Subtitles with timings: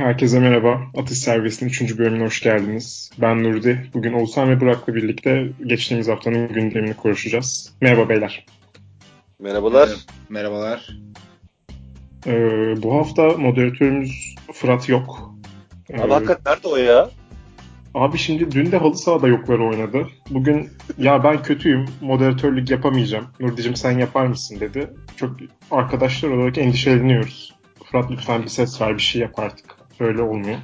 [0.00, 0.80] Herkese merhaba.
[0.96, 1.98] Atış Servisi'nin 3.
[1.98, 3.10] bölümüne hoş geldiniz.
[3.18, 3.90] Ben Nurdi.
[3.94, 7.72] Bugün Oğuzhan ve Burak'la birlikte geçtiğimiz haftanın gündemini konuşacağız.
[7.80, 8.46] Merhaba beyler.
[9.38, 9.88] Merhabalar.
[10.28, 10.96] Merhabalar.
[12.26, 12.32] Ee,
[12.82, 15.34] bu hafta moderatörümüz Fırat yok.
[15.92, 17.10] Abi ee, hakikaten nerede o ya?
[17.94, 20.06] Abi şimdi dün de halı sahada yokları oynadı.
[20.30, 23.26] Bugün ya ben kötüyüm, moderatörlük yapamayacağım.
[23.40, 24.90] Nurdi'cim sen yapar mısın dedi.
[25.16, 25.36] Çok
[25.70, 27.54] arkadaşlar olarak endişeleniyoruz.
[27.84, 29.79] Fırat lütfen bir ses ver bir şey yap artık.
[30.00, 30.58] Böyle olmuyor.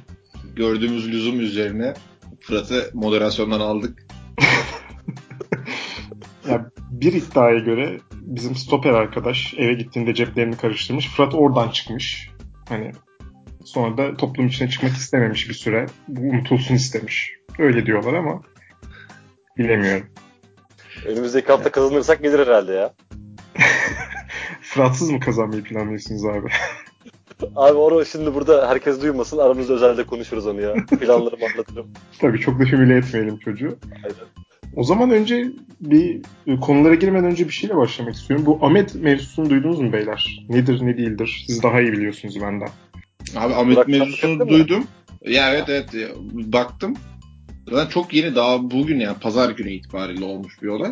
[0.55, 1.93] Gördüğümüz lüzum üzerine
[2.41, 4.05] Fırat'ı moderasyondan aldık.
[6.49, 11.07] ya bir iddiaya göre bizim stoper arkadaş eve gittiğinde ceplerini karıştırmış.
[11.07, 12.29] Fırat oradan çıkmış.
[12.69, 12.91] Hani
[13.65, 15.85] sonra da toplum içine çıkmak istememiş bir süre.
[16.07, 17.31] Bu unutulsun istemiş.
[17.59, 18.41] Öyle diyorlar ama
[19.57, 20.07] bilemiyorum.
[21.05, 22.93] Önümüzdeki hafta kazanırsak gelir herhalde ya.
[24.61, 26.47] Fıratsız mı kazanmayı planlıyorsunuz abi?
[27.55, 29.37] Abi onu şimdi burada herkes duymasın.
[29.37, 30.73] Aramızda özelde konuşuruz onu ya.
[30.99, 31.87] Planlarımı anlatırım.
[32.19, 33.77] Tabii çok da hümile etmeyelim çocuğu.
[33.95, 34.27] Aynen.
[34.75, 36.21] O zaman önce bir
[36.61, 38.45] konulara girmeden önce bir şeyle başlamak istiyorum.
[38.45, 40.45] Bu Ahmet mevzusunu duydunuz mu beyler?
[40.49, 41.43] Nedir ne değildir?
[41.47, 42.69] Siz daha iyi biliyorsunuz benden.
[43.35, 44.79] Abi Ahmet Burak mevzusunu duydum.
[44.79, 45.33] Mi?
[45.33, 46.95] Ya evet evet baktım.
[47.69, 50.91] Zaten çok yeni daha bugün yani pazar günü itibariyle olmuş bir olay.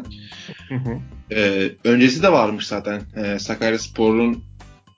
[0.70, 1.00] Hı hı.
[1.32, 3.02] Ee, öncesi de varmış zaten.
[3.16, 4.44] Ee, Sakarya Spor'un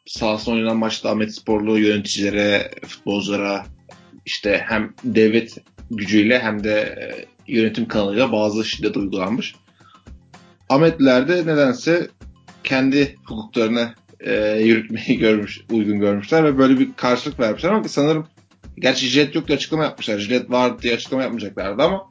[0.08, 3.66] sahasında oynanan maçta Ahmet Sporlu yöneticilere, futbolculara
[4.26, 5.58] işte hem devlet
[5.92, 9.56] gücüyle hem de e, yönetim kanalıyla bazı şiddet uygulanmış.
[10.70, 12.08] Ahmetliler de nedense
[12.64, 18.28] kendi hukuklarını e, yürütmeyi görmüş, uygun görmüşler ve böyle bir karşılık vermişler ama sanırım
[18.80, 20.20] gerçi jilet yok diye açıklama yapmışlar.
[20.20, 22.10] Jilet var diye açıklama yapmayacaklardı ama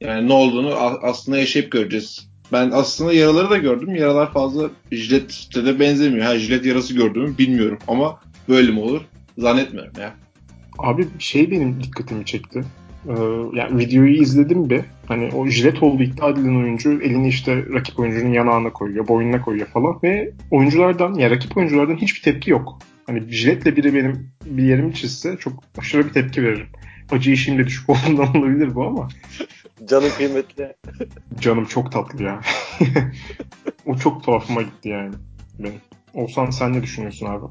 [0.00, 2.27] yani ne olduğunu aslında yaşayıp göreceğiz.
[2.52, 3.94] Ben aslında yaraları da gördüm.
[3.94, 6.26] Yaralar fazla jilette de benzemiyor.
[6.26, 9.00] Ha jilet yarası gördüğümü bilmiyorum ama böyle mi olur?
[9.38, 10.14] Zannetmiyorum ya.
[10.78, 12.64] Abi şey benim dikkatimi çekti.
[13.08, 13.12] Ee,
[13.54, 14.80] yani videoyu izledim bir.
[15.06, 19.66] Hani o jilet olduğu iddia edilen oyuncu elini işte rakip oyuncunun yanağına koyuyor, boynuna koyuyor
[19.66, 22.78] falan ve oyunculardan ya yani rakip oyunculardan hiçbir tepki yok.
[23.06, 26.66] Hani jiletle biri benim bir yerimi çizse çok aşırı bir tepki veririm.
[27.10, 29.08] Acı işimde düşük olduğundan olabilir bu ama.
[29.84, 30.76] Canım kıymetli.
[31.40, 32.40] Canım çok tatlı ya.
[33.86, 35.14] o çok tuhafıma gitti yani
[35.58, 35.80] benim.
[36.14, 37.46] Olsan sen ne düşünüyorsun abi?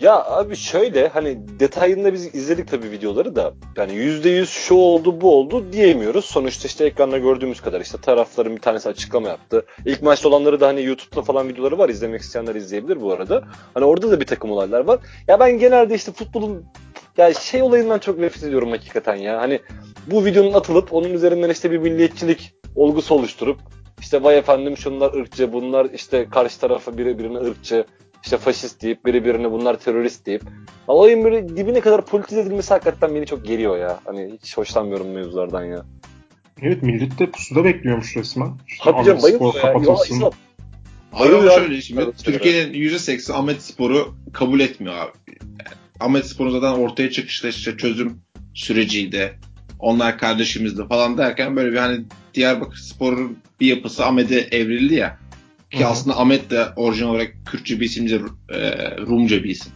[0.00, 5.34] Ya abi şöyle hani detayında biz izledik tabii videoları da yani %100 şu oldu bu
[5.34, 6.24] oldu diyemiyoruz.
[6.24, 9.66] Sonuçta işte ekranda gördüğümüz kadar işte tarafların bir tanesi açıklama yaptı.
[9.84, 13.44] İlk maçta olanları da hani YouTube'da falan videoları var izlemek isteyenler izleyebilir bu arada.
[13.74, 14.98] Hani orada da bir takım olaylar var.
[15.28, 16.64] Ya ben genelde işte futbolun
[17.18, 19.40] ya şey olayından çok nefret ediyorum hakikaten ya.
[19.40, 19.60] Hani
[20.06, 23.58] bu videonun atılıp onun üzerinden işte bir milliyetçilik olgusu oluşturup
[24.00, 27.84] işte vay efendim şunlar ırkçı bunlar işte karşı tarafa biri birine ırkçı
[28.24, 30.42] işte faşist deyip biri birine bunlar terörist deyip
[30.86, 34.00] olayın böyle dibine kadar politize edilmesi hakikaten beni çok geriyor ya.
[34.04, 35.84] Hani hiç hoşlanmıyorum mevzulardan ya.
[36.62, 38.52] Evet millet de pusuda bekliyormuş resmen.
[38.68, 39.60] İşte Tabii canım bayılıyor ya.
[39.60, 40.20] Kapatılsın.
[40.20, 40.30] Ya,
[41.12, 45.12] Abi şöyle şimdi Türkiye'nin %80 Ahmet Spor'u kabul etmiyor abi.
[45.28, 48.20] Yani Ahmet Spor'un zaten ortaya çıkışta işte çözüm
[48.54, 49.38] süreciydi.
[49.78, 52.04] Onlar kardeşimizdi falan derken böyle bir hani
[52.34, 55.18] Diyarbakır Spor'un bir yapısı Ahmet'e evrildi ya.
[55.70, 55.88] Ki Hı-hı.
[55.88, 59.72] aslında Ahmet de orijinal olarak Kürtçe bir isim değil, e, Rumca bir isim.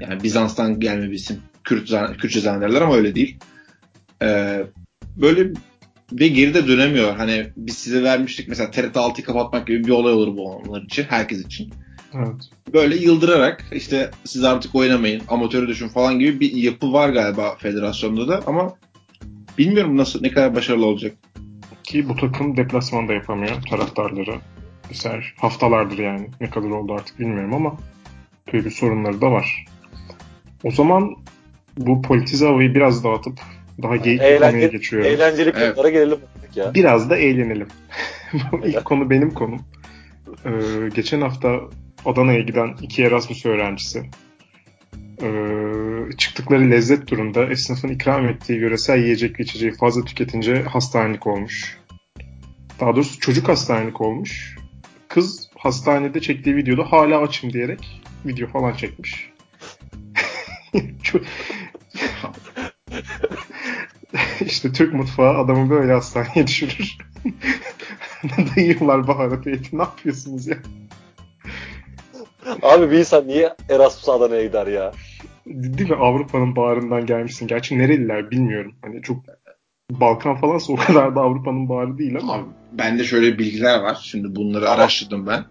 [0.00, 1.42] Yani Bizans'tan gelme bir isim.
[1.64, 3.38] Kürt, Kürtçe zannederler ama öyle değil.
[4.22, 4.60] E,
[5.16, 5.52] böyle
[6.12, 7.16] ve geride dönemiyor.
[7.16, 11.02] Hani biz size vermiştik mesela TRT 6'yı kapatmak gibi bir olay olur bu onlar için,
[11.02, 11.72] herkes için.
[12.14, 12.50] Evet.
[12.72, 18.28] Böyle yıldırarak işte siz artık oynamayın, amatörü düşün falan gibi bir yapı var galiba federasyonda
[18.28, 18.74] da ama
[19.58, 21.12] bilmiyorum nasıl ne kadar başarılı olacak.
[21.82, 24.34] Ki bu takım deplasmanda yapamıyor taraftarları.
[24.88, 27.76] Mesela haftalardır yani ne kadar oldu artık bilmiyorum ama
[28.52, 29.64] böyle bir sorunları da var.
[30.64, 31.16] O zaman
[31.76, 33.40] bu politize havayı biraz dağıtıp
[33.82, 35.08] daha geyik bir konuya geçiyorum.
[35.08, 35.92] Eğlenceli konulara evet.
[35.92, 36.18] gelelim
[36.54, 36.74] ya.
[36.74, 37.68] Biraz da eğlenelim.
[38.64, 39.60] İlk konu benim konum.
[40.46, 41.60] Ee, geçen hafta
[42.04, 44.10] Adana'ya giden iki Erasmus öğrencisi
[45.22, 51.78] ee, çıktıkları lezzet turunda esnafın ikram ettiği yöresel yiyecek ve içeceği fazla tüketince hastanelik olmuş.
[52.80, 54.56] Daha doğrusu çocuk hastanelik olmuş.
[55.08, 59.30] Kız hastanede çektiği videoda hala açım diyerek video falan çekmiş.
[64.46, 66.98] İşte Türk mutfağı adamı böyle hastaneye düşürür.
[68.56, 69.78] Dayıyorlar baharat eğitim.
[69.78, 70.56] Ne yapıyorsunuz ya?
[72.62, 74.92] Abi bir insan niye Erasmus Adana'ya gider ya?
[75.46, 75.96] Değil mi?
[75.96, 77.46] Avrupa'nın bağrından gelmişsin.
[77.46, 78.74] Gerçi nereliler bilmiyorum.
[78.82, 79.16] Hani çok
[79.90, 82.34] Balkan falansa o kadar da Avrupa'nın bağrı değil ama.
[82.34, 83.98] Abi, bende şöyle bilgiler var.
[84.02, 85.44] Şimdi bunları ama, araştırdım ben.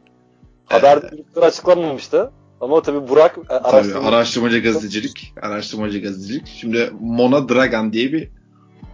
[0.65, 2.31] Haberde ee, açıklanmamıştı.
[2.61, 5.33] Ama tabii Burak e, araştırmacı, tabii, araştırmacı gazetecilik.
[5.41, 6.47] Araştırmacı gazetecilik.
[6.47, 8.29] Şimdi Mona Dragan diye bir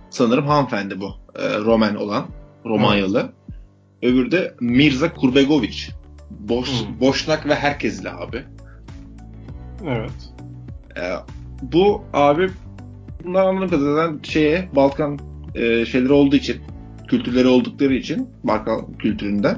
[0.10, 1.12] sanırım hanımefendi bu.
[1.36, 2.26] E, Roman olan.
[2.66, 3.30] Romanyalı.
[4.06, 5.78] Öbürü de Mirza Kurbegovic.
[6.30, 7.00] Boş, hmm.
[7.00, 8.44] Boşnak ve herkesli abi.
[9.88, 10.12] Evet.
[10.98, 11.04] E,
[11.62, 12.50] bu abi
[13.24, 15.20] bunlar anladığım kadarıyla şeye Balkan
[15.56, 16.62] e, şeyleri olduğu için
[17.08, 19.58] kültürleri oldukları için Balkan kültüründe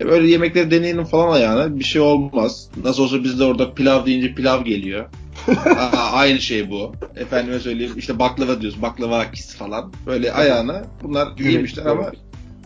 [0.00, 2.70] e, böyle yemekleri deneyelim falan ayağına bir şey olmaz.
[2.84, 5.04] Nasıl olsa bizde orada pilav deyince pilav geliyor.
[5.76, 6.92] Aa, aynı şey bu.
[7.16, 8.82] Efendime söyleyeyim işte baklava diyoruz.
[8.82, 9.92] Baklava akisi falan.
[10.06, 12.12] Böyle ayağına bunlar yemişler ama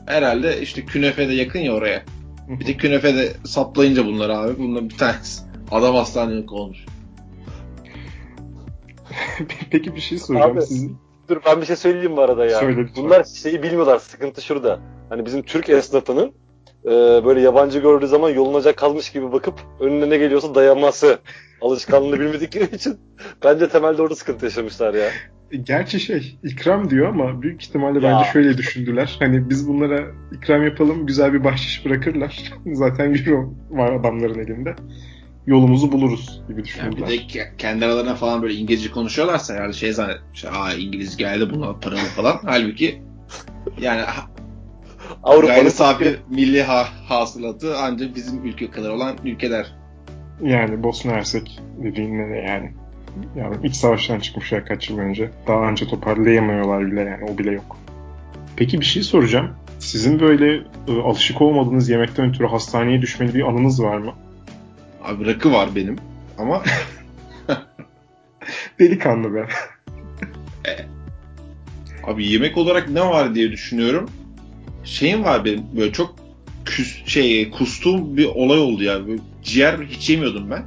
[0.07, 2.03] herhalde işte künefe de yakın ya oraya.
[2.49, 4.59] Bir de künefe de saplayınca bunlar abi.
[4.59, 6.79] Bunlar bir tanesi adam hastanelik olmuş.
[9.71, 10.53] Peki bir şey soracağım.
[10.53, 10.99] Abi, Sizin
[11.29, 12.61] Dur ben bir şey söyleyeyim bu arada ya.
[12.61, 13.99] Söyle, Bunlar şeyi bilmiyorlar.
[13.99, 14.81] Sıkıntı şurada.
[15.09, 16.33] Hani bizim Türk esnafının
[16.85, 16.91] e,
[17.25, 21.19] böyle yabancı gördüğü zaman yolunacak kalmış gibi bakıp önüne ne geliyorsa dayanması
[21.61, 22.99] alışkanlığını bilmedikleri için
[23.45, 25.11] bence temelde orada sıkıntı yaşamışlar ya.
[25.63, 28.13] Gerçi şey ikram diyor ama büyük ihtimalle ya.
[28.13, 29.17] bence şöyle düşündüler.
[29.19, 32.53] Hani biz bunlara ikram yapalım güzel bir bahşiş bırakırlar.
[32.73, 34.75] Zaten euro var adamların elinde
[35.47, 37.09] yolumuzu buluruz gibi düşünüyorlar.
[37.09, 40.45] Yani bir de kendi aralarına falan böyle İngilizce konuşuyorlarsa herhalde şey zannetmiş.
[40.45, 42.41] Aa İngiliz geldi buna paralı falan.
[42.45, 43.03] Halbuki
[43.81, 44.03] yani
[45.23, 49.75] Avrupa'nın gayri safi milli ha hasılatı ancak bizim ülke kadar olan ülkeler.
[50.43, 52.75] Yani Bosna Hersek dediğin ne yani?
[53.37, 55.31] Yani iç savaştan çıkmışlar kaç yıl önce.
[55.47, 57.77] Daha önce toparlayamıyorlar bile yani o bile yok.
[58.57, 59.51] Peki bir şey soracağım.
[59.79, 60.57] Sizin böyle
[60.89, 64.13] ı, alışık olmadığınız yemekten ötürü hastaneye düşmeli bir anınız var mı?
[65.05, 65.97] Abi rakı var benim
[66.39, 66.63] ama
[68.79, 69.47] delikanlı be.
[70.67, 70.73] E,
[72.11, 74.11] abi yemek olarak ne var diye düşünüyorum.
[74.85, 76.15] Şeyim var benim böyle çok
[76.65, 79.07] küs, şey kustuğum bir olay oldu ya.
[79.07, 80.65] Böyle ciğer hiç yemiyordum ben.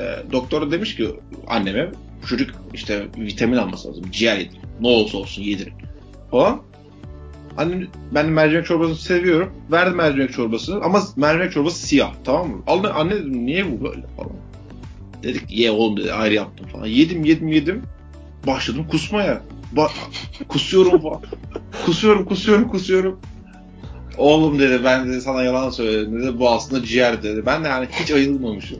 [0.00, 1.08] E, doktor demiş ki
[1.46, 1.90] anneme
[2.28, 4.04] çocuk işte vitamin alması lazım.
[4.12, 4.58] Ciğer yedir.
[4.80, 5.72] Ne olursa olsun yedirin.
[6.30, 6.62] Falan.
[7.56, 9.52] Annem ben mercimek çorbasını seviyorum.
[9.72, 12.62] Verdim mercimek çorbasını ama mercimek çorbası siyah tamam mı?
[12.66, 14.32] Anne, anne dedim niye bu böyle falan.
[15.22, 16.86] Dedik ye oğlum dedi ayrı yaptım falan.
[16.86, 17.82] Yedim yedim yedim.
[18.46, 19.42] Başladım kusmaya.
[19.72, 19.90] Ba
[20.48, 21.22] kusuyorum falan.
[21.86, 23.20] kusuyorum kusuyorum kusuyorum.
[24.18, 26.38] Oğlum dedi ben de sana yalan söyledim dedi.
[26.38, 27.46] Bu aslında ciğer dedi.
[27.46, 28.78] Ben de yani hiç ayılmamışım.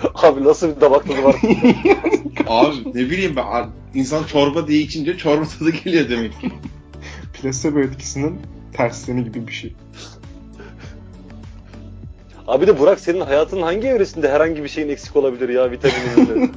[0.14, 1.36] Abi nasıl bir damak tadı var?
[2.46, 6.50] Abi ne bileyim ben insan çorba diye içince çorba tadı geliyor demek ki
[7.32, 8.40] plasebo etkisinin
[8.72, 9.74] tersini gibi bir şey.
[12.46, 16.48] Abi de Burak senin hayatının hangi evresinde herhangi bir şeyin eksik olabilir ya vitamininde?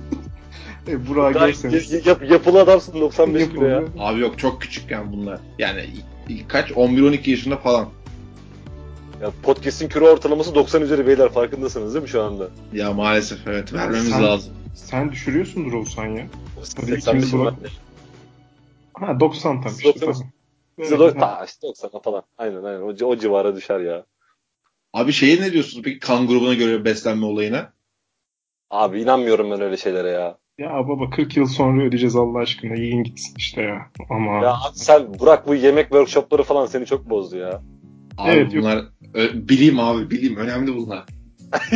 [0.88, 2.06] e, Burak görseniz.
[2.06, 3.84] Yap, yapılı adamsın 95 kilo ya.
[4.00, 5.40] Abi yok çok küçükken bunlar.
[5.60, 5.86] Yani
[6.48, 7.90] kaç 11-12 yaşında falan.
[9.24, 12.50] Ya podcast'in kilo ortalaması 90 üzeri beyler farkındasınız değil mi şu anda?
[12.74, 14.54] Ya maalesef evet vermemiz sen, lazım.
[14.76, 16.28] Sen düşürüyorsundur olsan ya.
[17.06, 17.54] Hadi bırak.
[18.94, 19.90] Ha 90 tam işte.
[19.90, 20.14] 90.
[20.14, 20.30] Tamam.
[20.80, 22.24] Bize do- ta işte 90 falan.
[22.38, 22.82] Aynen aynen.
[22.82, 24.06] O, o civara düşer ya.
[24.94, 27.74] Abi şeye ne diyorsunuz peki kan grubuna göre beslenme olayına?
[28.70, 30.38] Abi inanmıyorum ben öyle şeylere ya.
[30.58, 32.76] Ya baba 40 yıl sonra ödeyeceğiz Allah aşkına.
[32.76, 33.92] Yiyin gitsin işte ya.
[34.10, 34.46] Ama...
[34.46, 37.62] Ya sen Burak bu yemek workshopları falan seni çok bozdu ya.
[38.18, 38.86] Abi evet, bunlar yok.
[39.34, 41.06] bileyim abi bileyim önemli bunlar.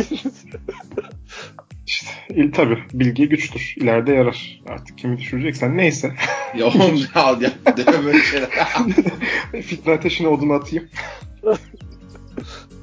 [1.88, 3.74] İşte il, tabii bilgi güçtür.
[3.76, 4.60] İleride yarar.
[4.68, 6.14] Artık kimi düşüreceksen neyse.
[6.56, 8.50] ya oğlum ya, ya deme böyle şeyler.
[9.62, 10.88] Fitne ateşine odun atayım.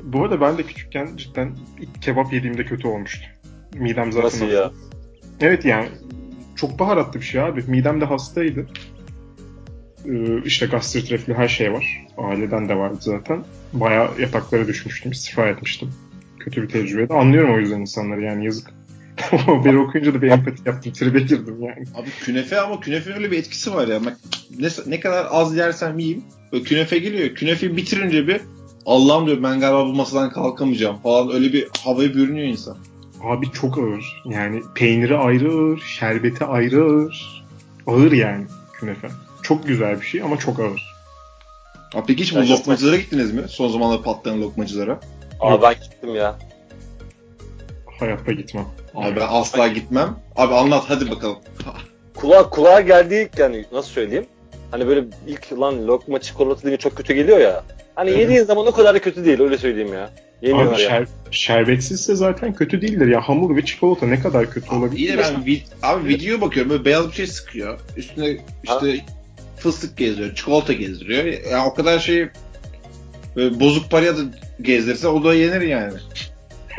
[0.03, 3.25] Bu arada ben de küçükken cidden ilk kebap yediğimde kötü olmuştu.
[3.73, 4.71] Midem zaten Nasıl ya?
[5.39, 5.89] Evet yani
[6.55, 7.63] çok baharatlı bir şey abi.
[7.67, 8.67] Midem de hastaydı.
[10.09, 12.05] Ee, işte gastrit reflü her şey var.
[12.17, 13.43] Aileden de vardı zaten.
[13.73, 15.11] Baya yataklara düşmüştüm.
[15.11, 15.89] istifa etmiştim.
[16.39, 17.13] Kötü bir tecrübeydi.
[17.13, 18.73] Anlıyorum o yüzden insanları yani yazık.
[19.21, 20.93] Haberi okuyunca da bir empati yaptım.
[20.93, 21.85] Tribe girdim yani.
[21.95, 23.99] Abi künefe ama künefe öyle bir etkisi var ya.
[24.59, 26.23] Ne, ne kadar az yersem yiyeyim.
[26.51, 27.35] Böyle künefe geliyor.
[27.35, 28.41] Künefe bitirince bir
[28.85, 32.77] Allah'ım diyor ben galiba bu masadan kalkamayacağım falan öyle bir havayı bürünüyor insan.
[33.23, 34.21] Abi çok ağır.
[34.25, 37.45] Yani peyniri ayrı ağır, şerbeti ayrı ağır.
[37.87, 38.45] Ağır yani
[38.79, 39.07] künefe.
[39.47, 40.95] Çok güzel bir şey ama çok ağır.
[41.93, 43.41] Abi peki hiç bu ben lokmacılara gittiniz mi?
[43.47, 44.99] Son zamanlarda patlayan lokmacılara.
[45.39, 46.35] Aa ben gittim ya.
[47.99, 48.65] Hayatta gitmem.
[48.95, 50.15] Abi ben asla gitmem.
[50.35, 51.37] Abi anlat hadi bakalım.
[52.15, 54.25] Kulağa, kulağa geldiği yani nasıl söyleyeyim?
[54.71, 57.63] Hani böyle ilk lan lokma çikolata deyince çok kötü geliyor ya.
[57.95, 58.19] Hani evet.
[58.19, 60.09] yediğin zaman o kadar da kötü değil öyle söyleyeyim ya.
[60.41, 63.21] Yemiyorlar abi şer, şerbetsizse zaten kötü değildir ya.
[63.21, 64.99] Hamur ve çikolata ne kadar kötü abi, olabilir?
[64.99, 67.79] Yine ben vid abi video bakıyorum böyle beyaz bir şey sıkıyor.
[67.97, 69.05] Üstüne işte ha?
[69.57, 71.25] Fıstık gezdiriyor, çikolata gezdiriyor.
[71.25, 72.27] Ya yani o kadar şey
[73.35, 74.21] böyle bozuk paraya da
[74.61, 75.93] gezdirse o da yenir yani.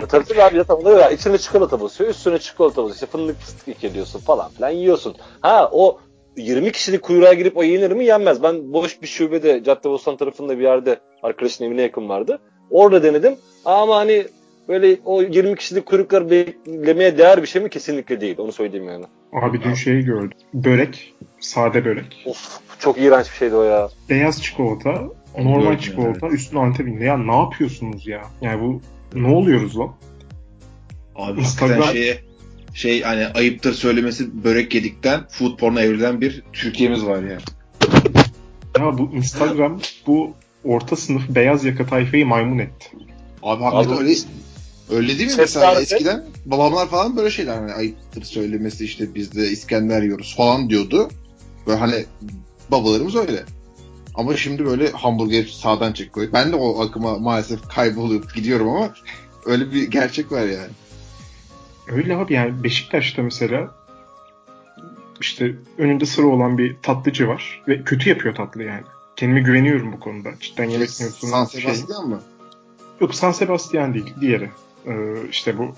[0.01, 1.11] Ya, tabii tabii abi zaten oluyor ya.
[1.11, 2.95] İçine çikolata basıyor, üstüne çikolata basıyor.
[2.95, 5.15] İşte fındık fıstık ekliyorsun falan filan yiyorsun.
[5.41, 6.01] Ha o
[6.37, 8.43] 20 kişilik kuyruğa girip o yenir mi yenmez.
[8.43, 12.39] Ben boş bir şubede Caddebostan tarafında bir yerde arkadaşın evine yakın vardı.
[12.71, 13.37] Orada denedim.
[13.65, 14.27] Ama hani
[14.69, 17.71] böyle o 20 kişilik kuyruklar beklemeye değer bir şey mi?
[17.71, 18.39] Kesinlikle değil.
[18.39, 19.05] Onu söyleyeyim yani.
[19.33, 20.39] Abi dün şeyi gördüm.
[20.55, 21.15] Börek.
[21.41, 22.25] Sade börek.
[22.27, 23.89] Of çok iğrenç bir şeydi o ya.
[24.11, 25.03] Beyaz çikolata.
[25.39, 26.27] Normal çikolata.
[26.27, 26.39] Evet.
[26.39, 27.05] Üstüne antepinde.
[27.05, 28.23] Ya ne yapıyorsunuz ya?
[28.41, 28.81] Yani bu
[29.15, 29.93] ne oluyoruz lan?
[31.17, 31.93] Abi Instagram...
[31.93, 32.21] şeye
[32.75, 37.43] şey hani ayıptır söylemesi börek yedikten food porn'a evrilen bir Türkiye'miz var yani.
[38.79, 40.33] Ya bu Instagram bu
[40.65, 42.89] orta sınıf beyaz yaka tayfayı maymun etti.
[43.43, 44.15] Abi hakikaten öyle
[44.91, 49.49] öyle değil mi mesela eskiden babamlar falan böyle şeyler hani ayıptır söylemesi işte biz de
[49.51, 51.11] İskender yiyoruz falan diyordu.
[51.67, 52.05] Böyle hani
[52.71, 53.45] babalarımız öyle.
[54.15, 56.29] Ama şimdi böyle hamburger sağdan koy.
[56.33, 58.95] Ben de o akıma maalesef kaybolup gidiyorum ama
[59.45, 60.71] öyle bir gerçek var yani.
[61.89, 63.75] Öyle abi yani Beşiktaş'ta mesela
[65.21, 68.83] işte önünde sıra olan bir tatlıcı var ve kötü yapıyor tatlı yani.
[69.17, 70.31] Kendime güveniyorum bu konuda.
[70.41, 71.33] Cidden yemek mevzusunda.
[71.33, 71.61] San şey.
[71.61, 72.09] Sebastian şey.
[72.09, 72.21] mı?
[73.01, 74.15] Yok San Sebastian değil.
[74.21, 74.51] Diğeri.
[74.87, 74.93] Ee,
[75.31, 75.75] işte bu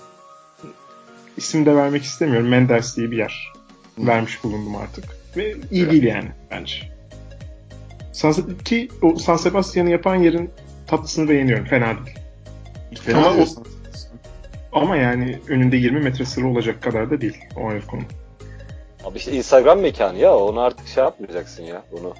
[1.37, 2.47] isim de vermek istemiyorum.
[2.47, 3.53] Menders diye bir yer.
[3.95, 4.07] Hı.
[4.07, 5.18] Vermiş bulundum artık.
[5.37, 6.75] Ve iyi değil yani bence.
[8.11, 8.33] San,
[8.65, 10.51] ki o San Sebastian'ı yapan yerin
[10.87, 11.65] tatlısını beğeniyorum.
[11.65, 12.17] Fena değil.
[13.01, 13.45] Fena Ama o,
[14.71, 18.01] ama yani önünde 20 metre sıra olacak kadar da değil o ayrı konu.
[19.05, 22.13] Abi işte Instagram mekanı ya onu artık şey yapmayacaksın ya bunu.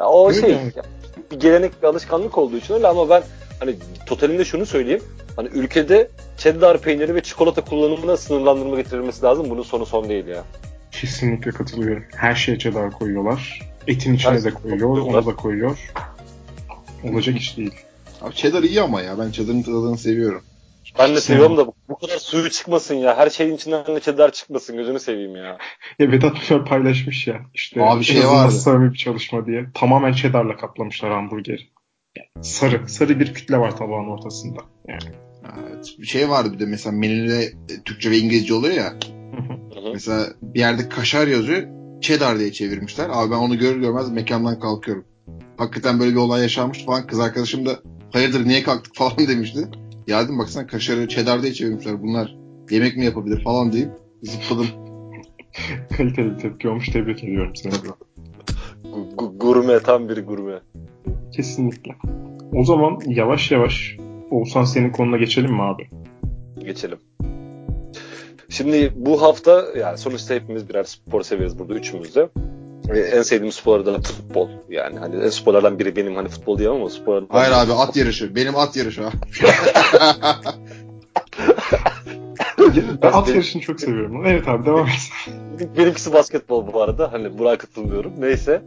[0.00, 0.72] Ya o öyle şey yani.
[0.76, 0.82] ya,
[1.32, 3.22] bir gelenek bir alışkanlık olduğu için öyle ama ben
[3.60, 3.74] hani
[4.06, 5.02] totalinde şunu söyleyeyim.
[5.36, 9.50] Hani ülkede cheddar peyniri ve çikolata kullanımına sınırlandırma getirilmesi lazım.
[9.50, 10.44] Bunun sonu son değil ya.
[10.92, 12.04] Kesinlikle katılıyorum.
[12.16, 13.60] Her şeye cheddar koyuyorlar.
[13.86, 15.78] Etin içine Her de koyuyor, onu da koyuyor.
[17.04, 17.74] Olacak iş değil.
[18.22, 19.18] Abi cheddar iyi ama ya.
[19.18, 20.42] Ben cheddar'ın tadını seviyorum.
[20.98, 23.16] Ben de seviyorum da bu kadar suyu çıkmasın ya.
[23.16, 24.76] Her şeyin içinden de cheddar çıkmasın.
[24.76, 25.58] Gözünü seveyim ya.
[25.98, 27.40] Ya Vedat Milor paylaşmış ya.
[27.54, 28.52] İşte Abi şey vardı.
[28.52, 29.66] samimi bir çalışma diye.
[29.74, 31.60] Tamamen cheddarla kaplamışlar hamburgeri.
[32.40, 32.88] sarı.
[32.88, 34.60] Sarı bir kütle var tabağın ortasında.
[34.88, 35.14] Yani.
[35.58, 35.94] Evet.
[35.98, 37.52] Bir şey vardı bir de mesela menüde
[37.84, 38.94] Türkçe ve İngilizce oluyor ya.
[39.92, 41.62] Mesela bir yerde kaşar yazıyor.
[42.00, 43.08] Cheddar diye çevirmişler.
[43.12, 45.04] Abi ben onu görür görmez mekandan kalkıyorum.
[45.56, 47.06] Hakikaten böyle bir olay yaşanmış falan.
[47.06, 47.78] Kız arkadaşım da
[48.12, 49.68] hayırdır niye kalktık falan demişti.
[50.06, 52.02] Ya dedim baksana kaşarı cheddar diye çevirmişler.
[52.02, 52.36] Bunlar
[52.70, 53.90] yemek mi yapabilir falan deyip
[54.22, 54.66] zıpladım.
[55.96, 56.88] Kaliteli tepki olmuş.
[56.88, 57.72] Tebrik ediyorum seni.
[59.38, 60.60] gurme tam bir gurme.
[61.36, 61.96] Kesinlikle.
[62.54, 63.96] O zaman yavaş yavaş
[64.30, 65.90] Oğuzhan senin konuna geçelim mi abi?
[66.64, 66.98] Geçelim.
[68.50, 72.28] Şimdi bu hafta yani sonuçta hepimiz birer spor severiz burada üçümüz de.
[72.94, 74.48] Ee, en sevdiğim spor da futbol.
[74.68, 77.22] Yani hani en sporlardan biri benim hani futbol diyemem ama spor.
[77.28, 78.34] Hayır abi at yarışı.
[78.34, 79.02] Benim at yarışı
[83.02, 84.26] ben at yarışını çok seviyorum.
[84.26, 85.10] Evet abi devam et.
[85.78, 87.12] Benimkisi basketbol bu arada.
[87.12, 88.12] Hani Burak'a katılmıyorum.
[88.18, 88.62] Neyse.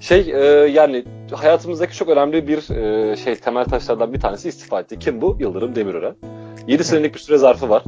[0.00, 4.98] Şey e, yani hayatımızdaki çok önemli bir e, şey temel taşlardan bir tanesi istifa etti.
[4.98, 5.36] Kim bu?
[5.40, 6.14] Yıldırım Demirören.
[6.66, 7.82] 7 senelik bir süre zarfı var.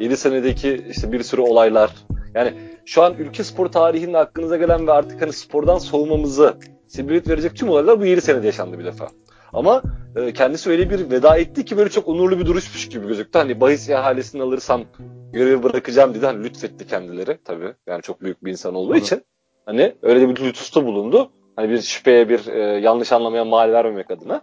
[0.00, 1.90] 7 senedeki işte bir sürü olaylar.
[2.34, 2.54] Yani
[2.84, 6.54] şu an ülke spor tarihinde aklınıza gelen ve artık hani spordan soğumamızı
[6.86, 9.08] sebebiyet verecek tüm olaylar bu 7 senede yaşandı bir defa.
[9.52, 9.82] Ama
[10.16, 13.38] e, kendisi öyle bir veda etti ki böyle çok onurlu bir duruşmuş gibi gözüktü.
[13.38, 14.84] Hani bahis ihalesini alırsam
[15.32, 16.26] görevi bırakacağım dedi.
[16.26, 17.74] Hani lütfetti kendileri tabii.
[17.86, 19.06] Yani çok büyük bir insan olduğu evet.
[19.06, 19.24] için.
[19.66, 21.30] Hani öyle bir lütufta bulundu.
[21.56, 24.42] Hani bir şüpheye bir e, yanlış anlamaya mal vermemek adına.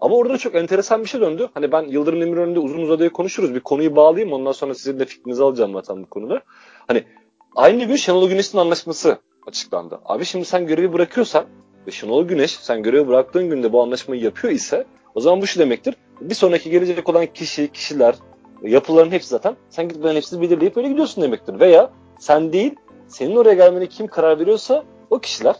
[0.00, 1.48] Ama orada da çok enteresan bir şey döndü.
[1.54, 3.54] Hani ben Yıldırım Demirören'de uzun uzadıya konuşuruz.
[3.54, 6.40] Bir konuyu bağlayayım ondan sonra sizin de fikrinizi alacağım zaten bu konuda.
[6.86, 7.04] Hani
[7.56, 10.00] aynı gün Şenol Güneş'in anlaşması açıklandı.
[10.04, 11.44] Abi şimdi sen görevi bırakıyorsan
[11.86, 15.60] ve Şenol Güneş sen görevi bıraktığın günde bu anlaşmayı yapıyor ise o zaman bu şu
[15.60, 15.94] demektir.
[16.20, 18.14] Bir sonraki gelecek olan kişi, kişiler,
[18.62, 21.60] yapıların hepsi zaten sen gidip ben hepsini belirleyip öyle gidiyorsun demektir.
[21.60, 22.74] Veya sen değil,
[23.08, 25.56] senin oraya gelmene kim karar veriyorsa o kişiler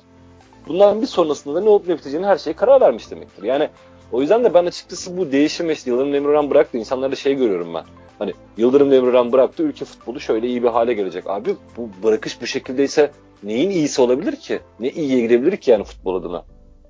[0.69, 3.43] bundan bir sonrasında da ne olup ne biteceğini her şeye karar vermiş demektir.
[3.43, 3.69] Yani
[4.13, 6.79] o yüzden de ben açıkçası bu değişim işte Yıldırım Demirören bıraktı.
[6.79, 7.85] İnsanlarda şey görüyorum ben.
[8.19, 11.25] Hani Yıldırım Demirören bıraktı ülke futbolu şöyle iyi bir hale gelecek.
[11.27, 13.11] Abi bu bırakış bu şekildeyse
[13.43, 14.61] neyin iyisi olabilir ki?
[14.81, 16.45] Ne iyiye gidebilir ki yani futbol adına?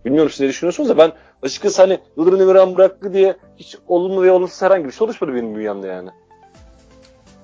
[0.05, 4.33] Bilmiyorum siz ne düşünüyorsunuz da ben açıkçası hani Yıldırım Demirören bıraktı diye hiç olumlu ve
[4.33, 6.11] olumsuz herhangi bir şey oluşmadı benim bünyemde yani.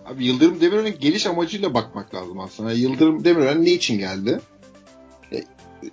[0.06, 2.72] Abi Yıldırım Demirören'in geliş amacıyla bakmak lazım aslında.
[2.72, 4.40] Yıldırım Demirören ne için geldi?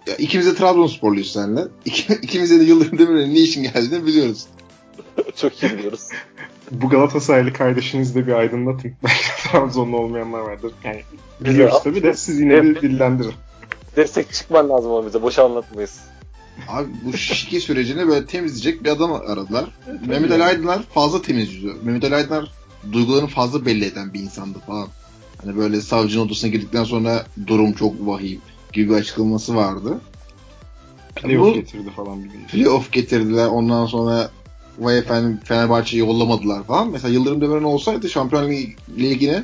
[0.07, 1.61] Ya ikimiz de Trabzonsporluyuz seninle.
[1.85, 4.45] İki, ikimiz de Yıldırım Demirören'in ne için geldiğini biliyoruz.
[5.35, 6.01] Çok iyi biliyoruz.
[6.71, 8.93] Bu Galatasaraylı kardeşinizi de bir aydınlatın.
[9.03, 10.71] Belki Trabzonlu olmayanlar vardır.
[10.83, 11.01] Yani
[11.39, 13.33] biliyoruz tabii de siz yine de dillendirin.
[13.95, 15.21] Destek çıkman lazım ama bize.
[15.21, 15.99] Boş anlatmayız.
[16.67, 19.65] Abi bu şike sürecini böyle temizleyecek bir adam aradılar.
[20.07, 21.73] Mehmet Ali Aydınlar fazla temiz yüzü.
[21.83, 22.51] Mehmet Ali Aydınlar
[22.91, 24.87] duygularını fazla belli eden bir insandı falan.
[25.43, 28.41] Hani böyle savcının odasına girdikten sonra durum çok vahim
[28.73, 30.01] gibi açıklaması vardı.
[31.15, 33.47] Playoff getirdi falan bir Playoff getirdiler.
[33.47, 34.31] Ondan sonra
[34.79, 36.91] vay efendim Fenerbahçe'yi yollamadılar falan.
[36.91, 38.51] Mesela Yıldırım Demirören olsaydı Şampiyon
[38.97, 39.43] Ligi'ne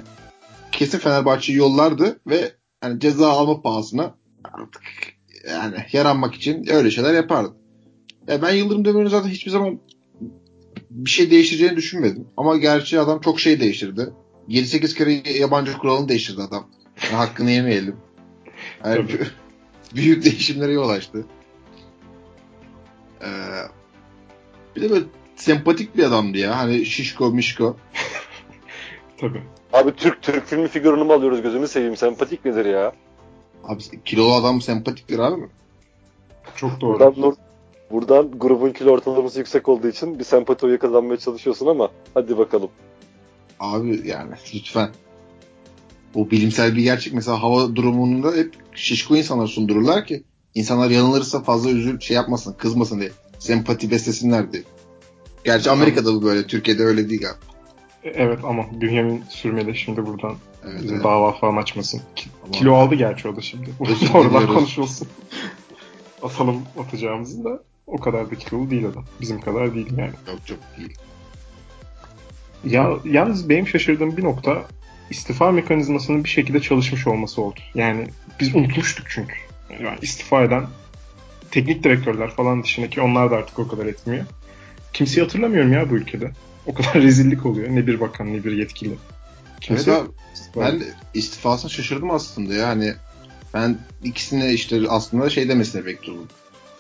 [0.71, 2.51] kesin Fenerbahçe'yi yollardı ve
[2.81, 4.81] hani ceza alma pahasına artık
[5.49, 7.53] yani yaranmak için öyle şeyler yapardı.
[8.27, 9.79] Ya ben Yıldırım Demirören'in zaten hiçbir zaman
[10.89, 12.27] bir şey değiştireceğini düşünmedim.
[12.37, 14.09] Ama gerçi adam çok şey değiştirdi.
[14.49, 16.69] 7-8 kere yabancı kuralını değiştirdi adam.
[17.03, 17.95] Yani hakkını yemeyelim.
[18.83, 19.07] Yani
[19.95, 21.25] büyük değişimlere yol açtı.
[23.21, 23.27] Ee,
[24.75, 25.05] bir de böyle
[25.35, 26.57] sempatik bir adamdı ya.
[26.57, 27.77] Hani şişko mişko.
[29.17, 29.41] Tabii.
[29.73, 31.97] Abi Türk Türk filmi figürünü mü alıyoruz gözünü seveyim.
[31.97, 32.93] Sempatik nedir ya?
[33.63, 35.47] Abi kilolu adam sempatiktir abi mi?
[36.55, 36.99] Çok doğru.
[36.99, 37.35] Buradan,
[37.91, 42.69] buradan grubun kilo ortalaması yüksek olduğu için bir sempati oyu kazanmaya çalışıyorsun ama hadi bakalım.
[43.59, 44.89] Abi yani lütfen.
[46.15, 47.13] Bu bilimsel bir gerçek.
[47.13, 50.23] Mesela hava durumunda hep şişko insanlar sundururlar ki
[50.55, 53.11] insanlar yanılırsa fazla üzül şey yapmasın, kızmasın diye.
[53.39, 54.63] Sempati beslesinler diye.
[55.43, 56.47] Gerçi Amerika'da bu böyle.
[56.47, 57.39] Türkiye'de öyle değil galiba.
[58.03, 61.03] Evet ama Bünyamin sürmeli şimdi buradan evet, evet.
[61.03, 62.01] dava falan açmasın.
[62.43, 63.69] Ama Kilo aldı gerçi o da şimdi.
[64.13, 65.07] Oradan konuşulsun.
[66.23, 69.05] Atalım atacağımızı da o kadar da kilolu değil adam.
[69.21, 70.13] Bizim kadar değil yani.
[70.27, 70.97] Yok çok değil.
[72.65, 74.65] Ya yalnız benim şaşırdığım bir nokta
[75.09, 77.59] istifa mekanizmasının bir şekilde çalışmış olması oldu.
[77.75, 78.07] Yani
[78.39, 79.35] biz unutmuştuk çünkü.
[79.83, 80.67] Yani istifa eden
[81.51, 84.25] teknik direktörler falan dışındaki onlar da artık o kadar etmiyor.
[84.93, 86.31] Kimseyi hatırlamıyorum ya bu ülkede.
[86.65, 87.69] O kadar rezillik oluyor.
[87.69, 88.95] Ne bir bakan ne bir yetkili.
[89.61, 90.01] Kimse evet
[90.57, 90.83] ben
[91.13, 92.93] istifasına şaşırdım aslında yani.
[93.53, 96.27] Ben ikisine işte aslında şey demesine bekliyordum.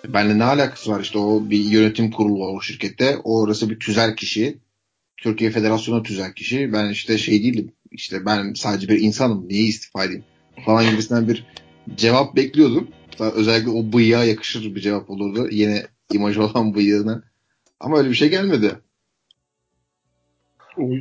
[0.07, 3.17] Benle ne alakası var işte o bir yönetim kurulu var o şirkette.
[3.23, 4.57] Orası bir tüzel kişi.
[5.17, 6.73] Türkiye Federasyonu tüzel kişi.
[6.73, 7.71] Ben işte şey değilim.
[7.95, 9.47] İşte ben sadece bir insanım.
[9.49, 10.23] Niye istifa edeyim?
[10.65, 11.45] Falan gibisinden bir
[11.95, 12.87] cevap bekliyordum.
[13.19, 15.47] Özellikle o bıyığa yakışır bir cevap olurdu.
[15.51, 17.23] Yine imaj olan bıyığına.
[17.79, 18.79] Ama öyle bir şey gelmedi.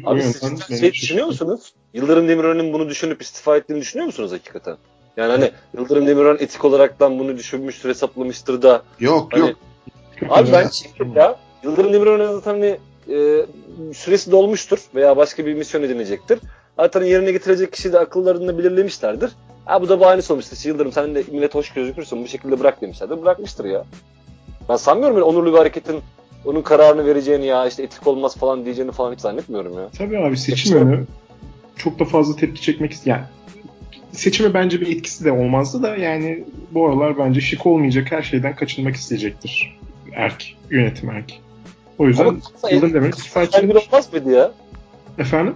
[0.04, 1.72] Abi siz şey düşünüyor musunuz?
[1.94, 4.76] Yıldırım Demirören'in bunu düşünüp istifa ettiğini düşünüyor musunuz hakikaten?
[5.16, 8.82] Yani hani Yıldırım Demirören etik olaraktan bunu düşünmüştür, hesaplamıştır da.
[9.00, 9.58] Yok hani, yok.
[10.28, 10.70] Abi ben
[11.14, 11.38] ya.
[11.64, 12.78] Yıldırım Demirören zaten hani
[13.08, 13.46] e,
[13.94, 16.38] süresi dolmuştur veya başka bir misyon edinecektir.
[16.76, 19.30] Zaten yerine getirecek kişi de akıllarında belirlemişlerdir.
[19.64, 20.56] Ha bu da bahanesi olmuştur.
[20.56, 23.22] İşte Yıldırım sen de millet hoş gözükürsün bu şekilde bırak demişlerdir.
[23.22, 23.84] Bırakmıştır ya.
[24.68, 26.00] Ben sanmıyorum öyle onurlu bir hareketin
[26.44, 29.88] onun kararını vereceğini ya işte etik olmaz falan diyeceğini falan hiç zannetmiyorum ya.
[29.98, 31.04] Tabii abi seçim önü
[31.76, 33.26] çok da fazla tepki çekmek isteyen yani
[34.12, 38.56] seçime bence bir etkisi de olmazdı da yani bu aralar bence şık olmayacak her şeyden
[38.56, 39.78] kaçınmak isteyecektir
[40.16, 41.32] erk, yönetim erk.
[41.98, 42.36] O yüzden
[42.72, 43.74] yılın demek istifa edecektir.
[43.74, 44.52] olmaz mıydı ya?
[45.18, 45.54] Efendim?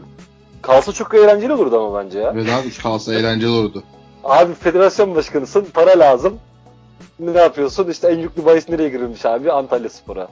[0.62, 2.32] Kalsa çok eğlenceli olurdu ama bence ya.
[2.34, 3.82] Evet abi kalsa eğlenceli olurdu.
[4.24, 6.38] Abi federasyon başkanısın para lazım.
[7.18, 7.90] Ne yapıyorsun?
[7.90, 9.52] İşte en yüklü bahis nereye girilmiş abi?
[9.52, 10.28] Antalya Spor'a.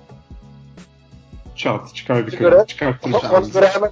[1.56, 2.64] Çat çıkar bir kere.
[2.66, 3.74] Çıkarttıracağız.
[3.74, 3.90] hemen,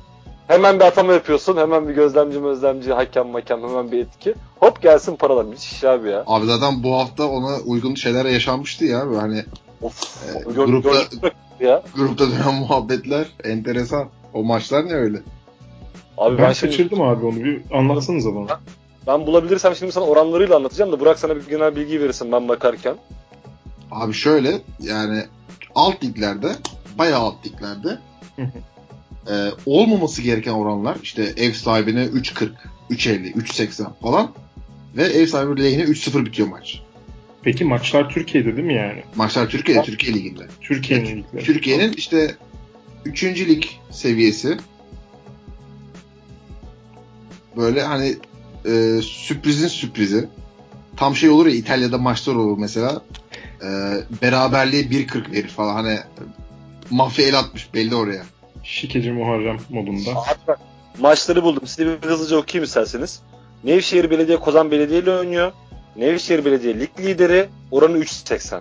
[0.49, 1.57] hemen bir atama yapıyorsun.
[1.57, 4.35] Hemen bir gözlemci gözlemci hakem makem hemen bir etki.
[4.61, 5.44] Hop gelsin paralar.
[5.44, 6.25] Müthiş abi ya.
[6.27, 9.01] Abi zaten bu hafta ona uygun şeyler yaşanmıştı ya.
[9.01, 9.44] Hani
[9.83, 10.90] of, e, grupta,
[11.61, 11.83] ya.
[11.94, 14.09] grupta dönen muhabbetler enteresan.
[14.35, 15.18] O maçlar ne öyle?
[16.18, 16.70] Abi ben, ben şimdi...
[16.70, 17.44] kaçırdım abi onu.
[17.44, 18.61] Bir anlatsanıza bana.
[19.07, 22.94] Ben bulabilirsem şimdi sana oranlarıyla anlatacağım da Burak sana bir genel bilgi verirsin ben bakarken.
[23.90, 25.22] Abi şöyle yani
[25.74, 26.48] alt liglerde
[26.98, 27.98] bayağı alt liglerde
[29.31, 29.35] e,
[29.66, 32.50] olmaması gereken oranlar işte ev sahibine 3.40,
[32.90, 34.31] 3.50, 3.80 falan
[34.96, 36.81] ve ev sahibi lehine 3-0 bitiyor maç.
[37.42, 39.03] Peki maçlar Türkiye'de değil mi yani?
[39.14, 39.83] Maçlar Türkiye'de?
[39.83, 40.46] Türkiye Ligi'nde.
[40.61, 41.24] Türkiye'nin.
[41.38, 42.35] Türkiye'nin işte
[43.05, 43.24] 3.
[43.24, 44.57] lig seviyesi
[47.57, 48.17] böyle hani
[48.67, 50.29] e, sürprizin sürprizi.
[50.97, 53.03] Tam şey olur ya İtalya'da maçlar olur mesela.
[53.62, 53.69] E,
[54.23, 55.75] beraberliğe 1.40 verir falan.
[55.75, 55.99] Hani
[56.90, 58.23] mafya el atmış belli oraya.
[58.62, 60.11] Şikeci Muharrem modunda.
[60.11, 60.59] Abi
[60.99, 61.67] maçları buldum.
[61.67, 63.21] Size bir hızlıca okuyayım isterseniz.
[63.64, 65.53] Nevşehir Belediye Kozan Belediye ile oynuyor.
[65.97, 67.49] Nevşehir Belediye lig lideri.
[67.71, 68.61] Oranı 3.80.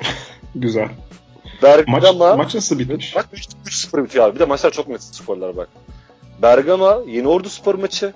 [0.54, 0.88] Güzel.
[1.62, 3.14] Bergama maç, maç nasıl bitmiş?
[3.14, 3.26] Maç
[3.66, 4.34] 3-0 bitiyor abi.
[4.34, 5.68] Bir de maçlar çok net skorlar bak.
[6.42, 8.12] Bergama Yeni Ordu Spor maçı.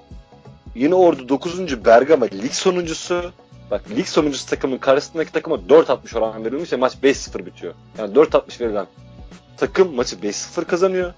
[0.75, 1.85] Yeni Ordu 9.
[1.85, 3.33] Bergama lig sonuncusu.
[3.71, 7.75] Bak lig sonuncusu takımın karşısındaki takıma 4.60 oran verilmiş ve maç 5-0 bitiyor.
[7.99, 8.87] Yani 4.60 verilen
[9.57, 11.15] takım maçı 5-0 kazanıyor.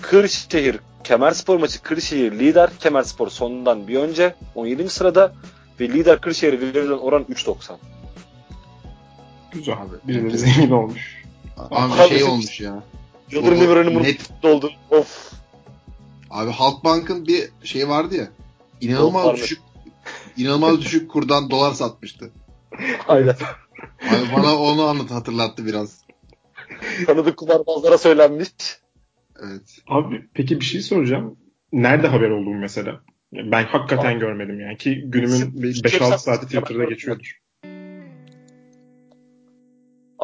[0.00, 2.70] Kırşehir Kemerspor maçı Kırşehir lider.
[2.80, 4.90] Kemerspor sonundan bir önce 17.
[4.90, 5.32] sırada
[5.80, 7.76] ve lider Kırşehir verilen oran 3.90.
[9.52, 10.08] Güzel abi.
[10.08, 11.24] Birileri zengin olmuş.
[11.56, 12.82] Abi, abi şey olmuş ya.
[13.30, 14.70] Yıldırım Demirören'in net oldu.
[14.90, 15.33] Of.
[16.34, 18.28] Abi Halkbank'ın bir şey vardı ya.
[18.80, 19.58] İnanılmaz düşük
[20.36, 22.30] inanılmaz düşük kurdan dolar satmıştı.
[23.08, 23.36] Aynen.
[24.08, 26.04] Abi bana onu anlat hatırlattı biraz.
[27.06, 28.48] Tanıdık kumarbazlara söylenmiş.
[29.42, 29.78] Evet.
[29.86, 31.36] Abi peki bir şey soracağım.
[31.72, 33.00] Nerede haber olduğum mesela?
[33.32, 34.20] Ben hakikaten Abi.
[34.20, 37.40] görmedim yani ki günümün 5-6 saati Twitter'da geçiyordur.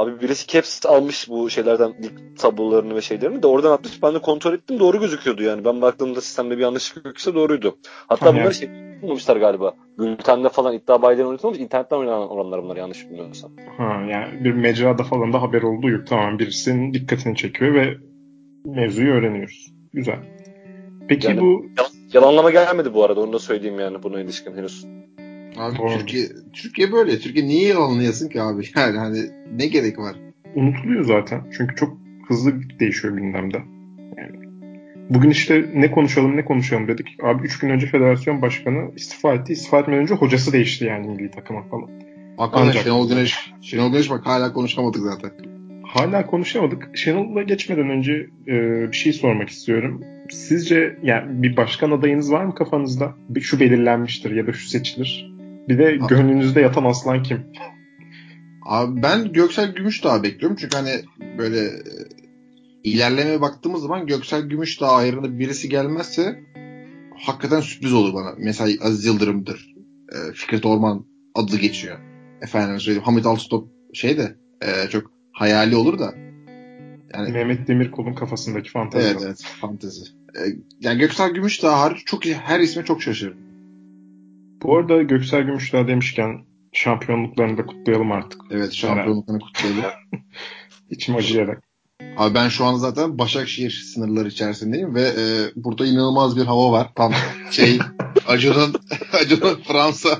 [0.00, 4.02] Abi birisi caps almış bu şeylerden lig tablolarını ve şeylerini de oradan atmış.
[4.02, 5.64] Ben de kontrol ettim doğru gözüküyordu yani.
[5.64, 7.78] Ben baktığımda sistemde bir yanlışlık yoksa doğruydu.
[8.06, 9.74] Hatta ha, bunları şey yapmamışlar galiba.
[9.98, 11.60] Bültende falan iddia bayileri oynatılmamış.
[11.60, 13.50] İnternetten oynanan oranlar bunlar yanlış bilmiyorsam.
[13.76, 16.06] Ha yani bir mecrada falan da haber olduğu yok.
[16.06, 17.94] Tamam birisinin dikkatini çekiyor ve
[18.64, 19.72] mevzuyu öğreniyoruz.
[19.92, 20.18] Güzel.
[21.08, 21.66] Peki yani, bu...
[22.12, 24.86] Yalanlama gelmedi bu arada onu da söyleyeyim yani buna ilişkin henüz.
[25.56, 25.98] Abi Doğru.
[25.98, 27.18] Türkiye, Türkiye böyle.
[27.18, 28.62] Türkiye niye yalanlayasın ki abi?
[28.76, 29.18] Yani hani
[29.56, 30.16] ne gerek var?
[30.54, 31.40] Unutuluyor zaten.
[31.56, 31.96] Çünkü çok
[32.28, 33.56] hızlı değişiyor gündemde.
[34.16, 34.36] Yani
[35.10, 37.06] bugün işte ne konuşalım ne konuşalım dedik.
[37.22, 39.52] Abi 3 gün önce federasyon başkanı istifa etti.
[39.52, 41.90] İstifa etmeden önce hocası değişti yani milli takıma falan.
[42.36, 45.30] Hakikaten Şenol Güneş, Şenol Güneş bak hala konuşamadık zaten.
[45.84, 46.96] Hala konuşamadık.
[46.96, 48.12] Şenol'la geçmeden önce
[48.46, 48.52] e,
[48.92, 50.04] bir şey sormak istiyorum.
[50.30, 53.14] Sizce yani bir başkan adayınız var mı kafanızda?
[53.40, 55.39] Şu belirlenmiştir ya da şu seçilir.
[55.70, 56.09] Bir de Abi.
[56.09, 57.46] gönlünüzde yatan aslan kim?
[58.66, 60.56] Abi ben Göksel Gümüşdağ bekliyorum.
[60.61, 60.90] Çünkü hani
[61.38, 61.83] böyle e,
[62.85, 66.40] ilerlemeye baktığımız zaman Göksel Gümüşdağ ayrında birisi gelmezse
[67.26, 68.35] hakikaten sürpriz olur bana.
[68.38, 69.74] Mesela Aziz Yıldırım'dır.
[70.12, 71.98] E, Fikret Orman adı geçiyor.
[72.42, 76.14] Efendim söyleyeyim Hamit Altustop şey de e, çok hayali olur da.
[77.14, 79.06] Yani, Mehmet Demirkol'un kafasındaki fantezi.
[79.06, 80.04] Evet evet fantezi.
[80.80, 83.49] Yani Göksel Gümüşdağ hariç çok her isme çok şaşırdım.
[84.62, 88.40] Bu arada Göksel Gümüşdağ demişken şampiyonluklarını da kutlayalım artık.
[88.50, 89.84] Evet şampiyonluklarını kutlayalım.
[90.90, 91.62] İçim acıyarak.
[92.16, 95.24] Abi ben şu an zaten Başakşehir sınırları içerisindeyim ve e,
[95.56, 96.90] burada inanılmaz bir hava var.
[96.94, 97.12] Tam
[97.50, 97.78] şey
[98.28, 98.74] Acun'un
[99.12, 100.08] Acun'un Fransa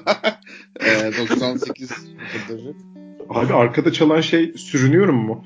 [0.81, 2.75] e, 98 röportajı.
[3.29, 5.45] Abi arkada çalan şey sürünüyorum mu?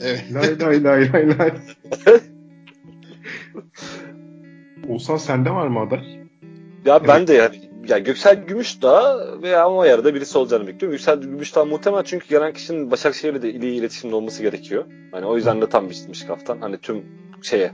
[0.00, 0.24] Evet.
[0.34, 1.52] lay lay lay lay lay.
[4.88, 6.20] Oğuzhan sende var mı aday?
[6.84, 7.08] Ya evet.
[7.08, 10.90] ben de yani ya Göksel Gümüşdağ veya ama yarıda birisi olacağını bekliyorum.
[10.90, 14.84] Göksel Gümüşdağ muhtemel çünkü gelen kişinin Başakşehir'le de iyi iletişimde olması gerekiyor.
[15.12, 16.58] Hani o yüzden de tam biçilmiş kaftan.
[16.60, 17.04] Hani tüm
[17.42, 17.72] şeye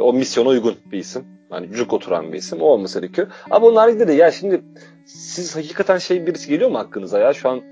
[0.00, 1.24] o misyona uygun bir isim.
[1.50, 2.60] Hani cuk oturan bir isim.
[2.60, 3.26] O olması gerekiyor.
[3.50, 4.62] Ama onun haricinde de ya şimdi
[5.04, 7.32] siz hakikaten şey birisi geliyor mu hakkınıza ya?
[7.32, 7.62] Şu an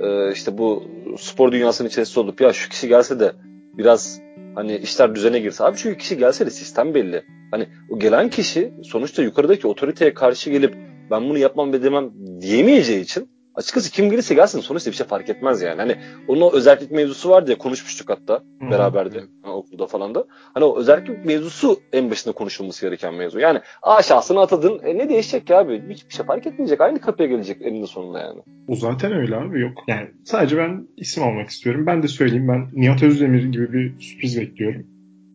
[0.00, 0.84] e, işte bu
[1.18, 3.32] spor dünyasının içerisinde olup ya şu kişi gelse de
[3.78, 4.20] biraz
[4.54, 5.64] hani işler düzene girse.
[5.64, 7.22] Abi çünkü kişi gelse de sistem belli.
[7.50, 13.00] Hani o gelen kişi sonuçta yukarıdaki otoriteye karşı gelip ben bunu yapmam ve demem diyemeyeceği
[13.00, 15.80] için açıkçası kim gelirse gelsin sonuçta bir şey fark etmez yani.
[15.80, 15.96] Hani
[16.28, 18.70] onun o özellik mevzusu vardı ya konuşmuştuk hatta Hı-hı.
[18.70, 20.24] beraberdi ha, okulda falan da.
[20.54, 23.40] Hani o özellik mevzusu en başında konuşulması gereken mevzu.
[23.40, 25.82] Yani aşağısını atadın e ne değişecek ya abi?
[25.90, 26.80] Hiçbir şey fark etmeyecek.
[26.80, 28.40] Aynı kapıya gelecek eninde sonunda yani.
[28.68, 29.84] O zaten öyle abi yok.
[29.88, 31.86] Yani sadece ben isim almak istiyorum.
[31.86, 34.86] Ben de söyleyeyim ben Nihat Özdemir gibi bir sürpriz bekliyorum.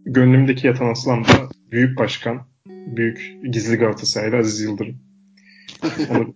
[0.06, 5.11] Gönlümdeki yatan aslan da büyük başkan, büyük gizli Galatasaraylı Aziz Yıldırım.
[6.10, 6.34] Onu,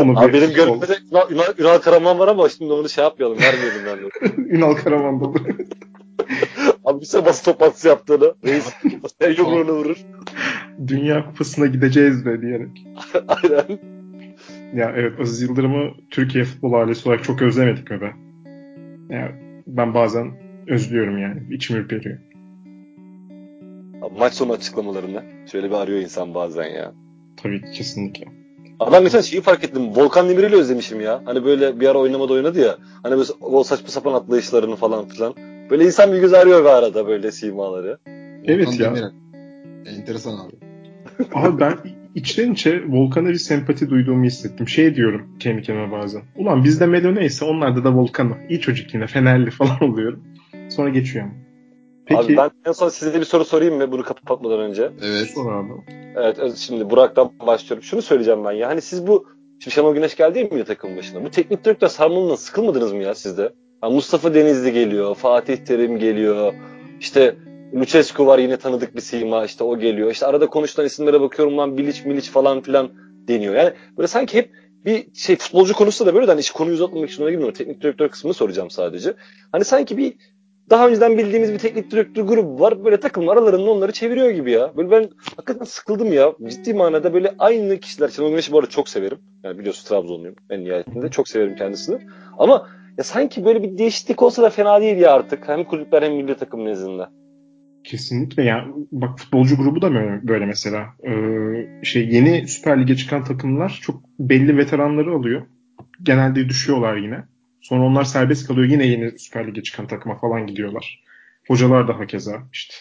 [0.00, 3.38] onu Abi benim gönlümde Ünal, Ünal, Ünal Karaman var ama şimdi onu şey yapmayalım.
[3.38, 4.42] Vermeyelim ben de.
[4.56, 5.40] Ünal Karaman da olur.
[6.84, 8.34] Abi bir sene basın toplantısı yaptığını.
[8.44, 8.72] Reis
[9.38, 9.96] yumruğunu vurur.
[10.86, 12.86] Dünya kupasına gideceğiz be diyerek.
[13.28, 13.78] Aynen.
[14.74, 18.12] Ya evet Aziz Yıldırım'ı Türkiye futbol ailesi olarak çok özlemedik mi be?
[19.14, 19.32] Ya
[19.66, 20.32] ben bazen
[20.66, 21.42] özlüyorum yani.
[21.50, 22.18] İçim ürperiyor.
[24.18, 25.22] Maç sonu açıklamalarını
[25.52, 26.92] şöyle bir arıyor insan bazen ya.
[27.42, 28.24] Tabii kesinlikle.
[28.80, 29.96] Adam mesela şeyi fark ettim.
[29.96, 31.22] Volkan Demirel'i özlemişim ya.
[31.24, 32.76] Hani böyle bir ara oynamada oynadı ya.
[33.02, 35.34] Hani böyle o saçma sapan atlayışlarını falan filan.
[35.70, 37.98] Böyle insan bir göz arıyor bir arada böyle simaları.
[38.44, 38.90] Evet Volkan ya.
[38.90, 39.12] Demirel.
[39.86, 40.52] Enteresan abi.
[41.34, 41.74] abi ben
[42.14, 44.68] içten içe Volkan'a bir sempati duyduğumu hissettim.
[44.68, 46.22] Şey diyorum kendi kendime bazen.
[46.36, 48.36] Ulan bizde Melo neyse onlarda da Volkan'ı.
[48.48, 50.24] İyi çocuk yine Fenerli falan oluyorum.
[50.68, 51.34] Sonra geçiyor ama.
[52.06, 52.20] Peki.
[52.20, 54.90] Abi ben en son size bir soru sorayım mı bunu kapatmadan önce?
[55.02, 55.30] Evet.
[55.34, 55.72] Sor abi.
[56.16, 57.82] Evet şimdi Burak'tan başlıyorum.
[57.82, 58.68] Şunu söyleyeceğim ben ya.
[58.68, 59.26] Hani siz bu
[59.62, 61.24] Şimdi Şenol Güneş geldi mi milli takım başına?
[61.24, 63.52] Bu teknik direktör sarmalından sıkılmadınız mı ya sizde?
[63.82, 66.54] Yani Mustafa Denizli geliyor, Fatih Terim geliyor.
[67.00, 67.36] İşte
[67.74, 70.10] Lucescu var yine tanıdık bir sima işte o geliyor.
[70.10, 72.90] İşte arada konuşulan isimlere bakıyorum lan Bilic Milic falan filan
[73.28, 73.54] deniyor.
[73.54, 74.50] Yani böyle sanki hep
[74.84, 77.54] bir şey futbolcu konusu da böyle de hani hiç konuyu uzatmamak için ona girmiyorum.
[77.54, 79.14] Teknik direktör kısmını soracağım sadece.
[79.52, 80.14] Hani sanki bir
[80.72, 82.84] daha önceden bildiğimiz bir teknik direktör grubu var.
[82.84, 84.72] Böyle takım aralarında onları çeviriyor gibi ya.
[84.76, 86.32] Böyle ben hakikaten sıkıldım ya.
[86.48, 88.08] Ciddi manada böyle aynı kişiler.
[88.08, 89.18] Şenol Güneş'i bu arada çok severim.
[89.44, 91.10] Yani biliyorsun Trabzonluyum en nihayetinde.
[91.10, 91.98] Çok severim kendisini.
[92.38, 95.48] Ama ya sanki böyle bir değişiklik olsa da fena değil ya artık.
[95.48, 97.02] Hem kulüpler hem milli takım nezdinde.
[97.84, 99.94] Kesinlikle ya bak futbolcu grubu da
[100.28, 105.42] böyle mesela ee, şey yeni Süper Lig'e çıkan takımlar çok belli veteranları alıyor.
[106.02, 107.24] Genelde düşüyorlar yine.
[107.62, 111.02] Sonra onlar serbest kalıyor yine yeni Süper Lig'e çıkan takıma falan gidiyorlar.
[111.48, 112.74] Hocalar da hakeza işte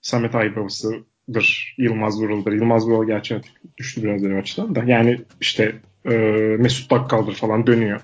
[0.00, 2.52] Samet Aybabası'dır, Yılmaz Vural'dır.
[2.52, 3.40] Yılmaz Vural gerçi
[3.78, 4.84] düştü biraz benim açıdan da.
[4.84, 5.74] Yani işte
[6.10, 6.14] e,
[6.58, 8.00] Mesut Bakkal'dır falan dönüyor.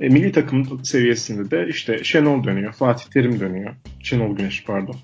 [0.00, 3.74] E, milli takım seviyesinde de işte Şenol dönüyor, Fatih Terim dönüyor.
[4.02, 4.96] Şenol Güneş pardon.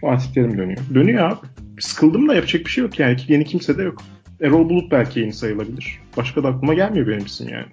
[0.00, 0.80] Fatih Terim dönüyor.
[0.94, 1.46] Dönüyor abi.
[1.80, 3.16] Sıkıldım da yapacak bir şey yok yani.
[3.28, 4.02] Yeni kimse de yok.
[4.40, 6.00] Erol Bulut belki yeni sayılabilir.
[6.16, 7.66] Başka da aklıma gelmiyor benim isim yani.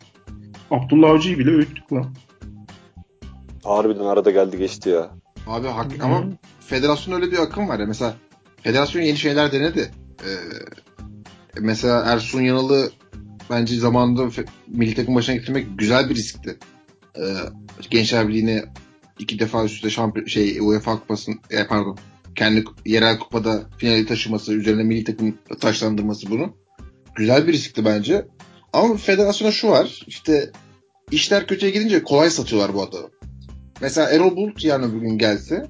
[0.72, 2.16] Abdullah Avcı'yı bile öğüttük lan.
[3.64, 5.12] Harbiden arada geldi geçti ya.
[5.48, 6.24] Abi hak, ama
[6.60, 7.86] federasyon öyle bir akım var ya.
[7.86, 8.16] Mesela
[8.62, 9.92] federasyon yeni şeyler denedi.
[10.26, 10.30] Ee,
[11.60, 12.92] mesela Ersun Yanal'ı
[13.50, 16.58] bence zamanında milli takım başına getirmek güzel bir riskti.
[17.18, 17.22] Ee,
[17.90, 18.64] Gençler Birliği'ne
[19.20, 21.98] iki defa üst üste şampiyon, şey UEFA kupasını e, pardon
[22.36, 26.54] kendi yerel kupada finali taşıması, üzerine milli takım taşlandırması bunu.
[27.16, 28.28] Güzel bir riskti bence.
[28.76, 30.04] Ama federasyona şu var.
[30.08, 30.52] İşte
[31.12, 33.10] işler kötüye gidince kolay satıyorlar bu adamı.
[33.82, 35.66] Mesela Erol Bulut yani bugün gelse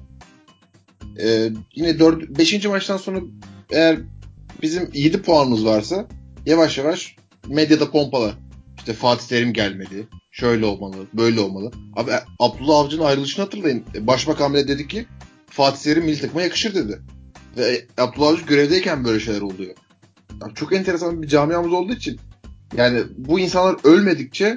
[1.20, 2.64] e, yine 4 5.
[2.64, 3.20] maçtan sonra
[3.70, 3.98] eğer
[4.62, 6.06] bizim 7 puanımız varsa
[6.46, 7.16] yavaş yavaş
[7.48, 8.34] medyada pompala.
[8.78, 10.08] İşte Fatih Terim gelmedi.
[10.30, 11.70] Şöyle olmalı, böyle olmalı.
[11.96, 13.84] Abi e, Abdullah Avcı'nın ayrılışını hatırlayın.
[13.94, 15.06] E, başbakan bile dedi ki
[15.50, 17.00] Fatih Terim milli takıma yakışır dedi.
[17.56, 19.74] Ve Abdullah Avcı görevdeyken böyle şeyler oluyor.
[20.42, 22.20] Yani çok enteresan bir camiamız olduğu için
[22.76, 24.56] yani bu insanlar ölmedikçe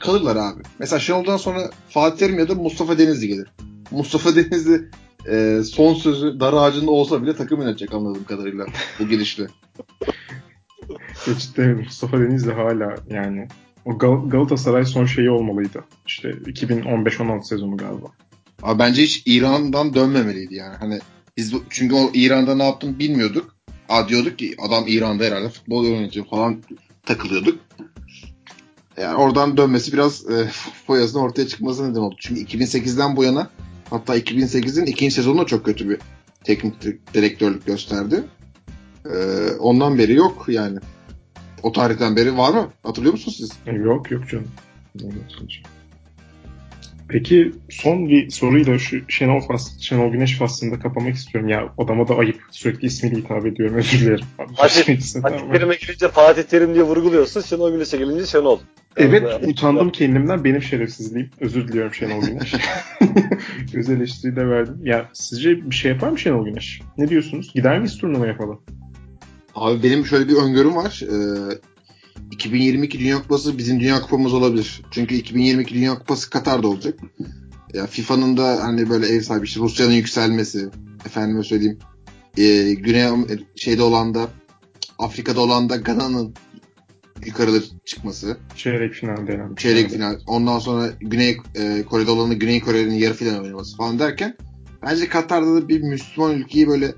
[0.00, 0.62] kalırlar abi.
[0.78, 3.48] Mesela Şenol'dan sonra Fatih Terim ya da Mustafa Denizli gelir.
[3.90, 4.88] Mustafa Denizli
[5.30, 8.66] e, son sözü dar ağacında olsa bile takım yönetecek anladığım kadarıyla
[9.00, 9.46] bu gidişle.
[11.38, 13.48] Cidden Mustafa Denizli hala yani
[13.84, 15.84] o Gal- Galatasaray son şeyi olmalıydı.
[16.06, 18.06] İşte 2015-16 sezonu galiba.
[18.62, 20.76] Abi bence hiç İran'dan dönmemeliydi yani.
[20.76, 20.98] Hani
[21.36, 23.56] biz çünkü o İran'da ne yaptığını bilmiyorduk.
[23.88, 26.62] Aa diyorduk ki adam İran'da herhalde futbol yönetiyor falan
[27.08, 27.58] takılıyorduk.
[28.96, 30.50] Yani oradan dönmesi biraz e,
[30.86, 32.16] foyasının ortaya çıkması neden oldu.
[32.18, 33.50] Çünkü 2008'den bu yana
[33.90, 35.98] hatta 2008'in ikinci sezonunda çok kötü bir
[36.44, 36.82] teknik
[37.14, 38.24] direktörlük gösterdi.
[39.04, 39.16] E,
[39.58, 40.78] ondan beri yok yani.
[41.62, 42.72] O tarihten beri var mı?
[42.82, 43.76] Hatırlıyor musunuz siz?
[43.76, 44.48] Yok yok canım.
[47.08, 51.48] Peki son bir soruyla şu Şenol, Fas, Şenol Güneş faslında kapamak istiyorum.
[51.48, 52.36] Ya adama da ayıp.
[52.50, 53.76] Sürekli ismiyle hitap ediyorum.
[53.76, 54.26] Özür dilerim.
[54.56, 57.40] Fatih, Fatih Terim'e gelince Fatih Terim diye vurguluyorsun.
[57.40, 58.58] Şenol Güneş'e gelince Şenol.
[58.96, 60.44] Evet yani, utandım kendimden.
[60.44, 61.30] Benim şerefsizliğim.
[61.40, 62.54] Özür diliyorum Şenol Güneş.
[63.74, 64.80] Öz eleştiri de verdim.
[64.82, 66.80] Ya sizce bir şey yapar mı Şenol Güneş?
[66.98, 67.52] Ne diyorsunuz?
[67.54, 68.60] Gider miyiz turnuva yapalım?
[69.54, 71.02] Abi benim şöyle bir öngörüm var.
[71.02, 71.58] Ee,
[72.30, 74.82] 2022 Dünya Kupası bizim Dünya Kupamız olabilir.
[74.90, 77.00] Çünkü 2022 Dünya Kupası Katar'da olacak.
[77.74, 80.68] Ya FIFA'nın da hani böyle ev sahibi işte Rusya'nın yükselmesi,
[81.06, 81.78] efendime söyleyeyim,
[82.36, 83.10] e, Güney
[83.56, 84.28] şeyde olan da
[84.98, 86.34] Afrika'da olan da Gana'nın
[87.26, 88.36] yukarıda çıkması.
[88.56, 89.54] Çeyrek final denen.
[89.54, 90.20] Çeyrek final.
[90.26, 94.36] Ondan sonra Güney e, Kore'de olanı Güney Kore'nin yarı final oynaması falan derken
[94.82, 96.94] bence Katar'da da bir Müslüman ülkeyi böyle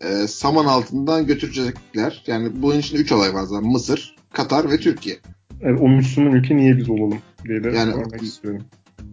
[0.00, 2.24] e, saman altından götürecekler.
[2.26, 3.68] Yani bunun için üç olay var zaten.
[3.68, 5.18] Mısır, Katar ve Türkiye.
[5.60, 7.18] Yani o Müslüman ülke niye biz olalım
[7.48, 8.64] diye de yani, sormak istiyorum.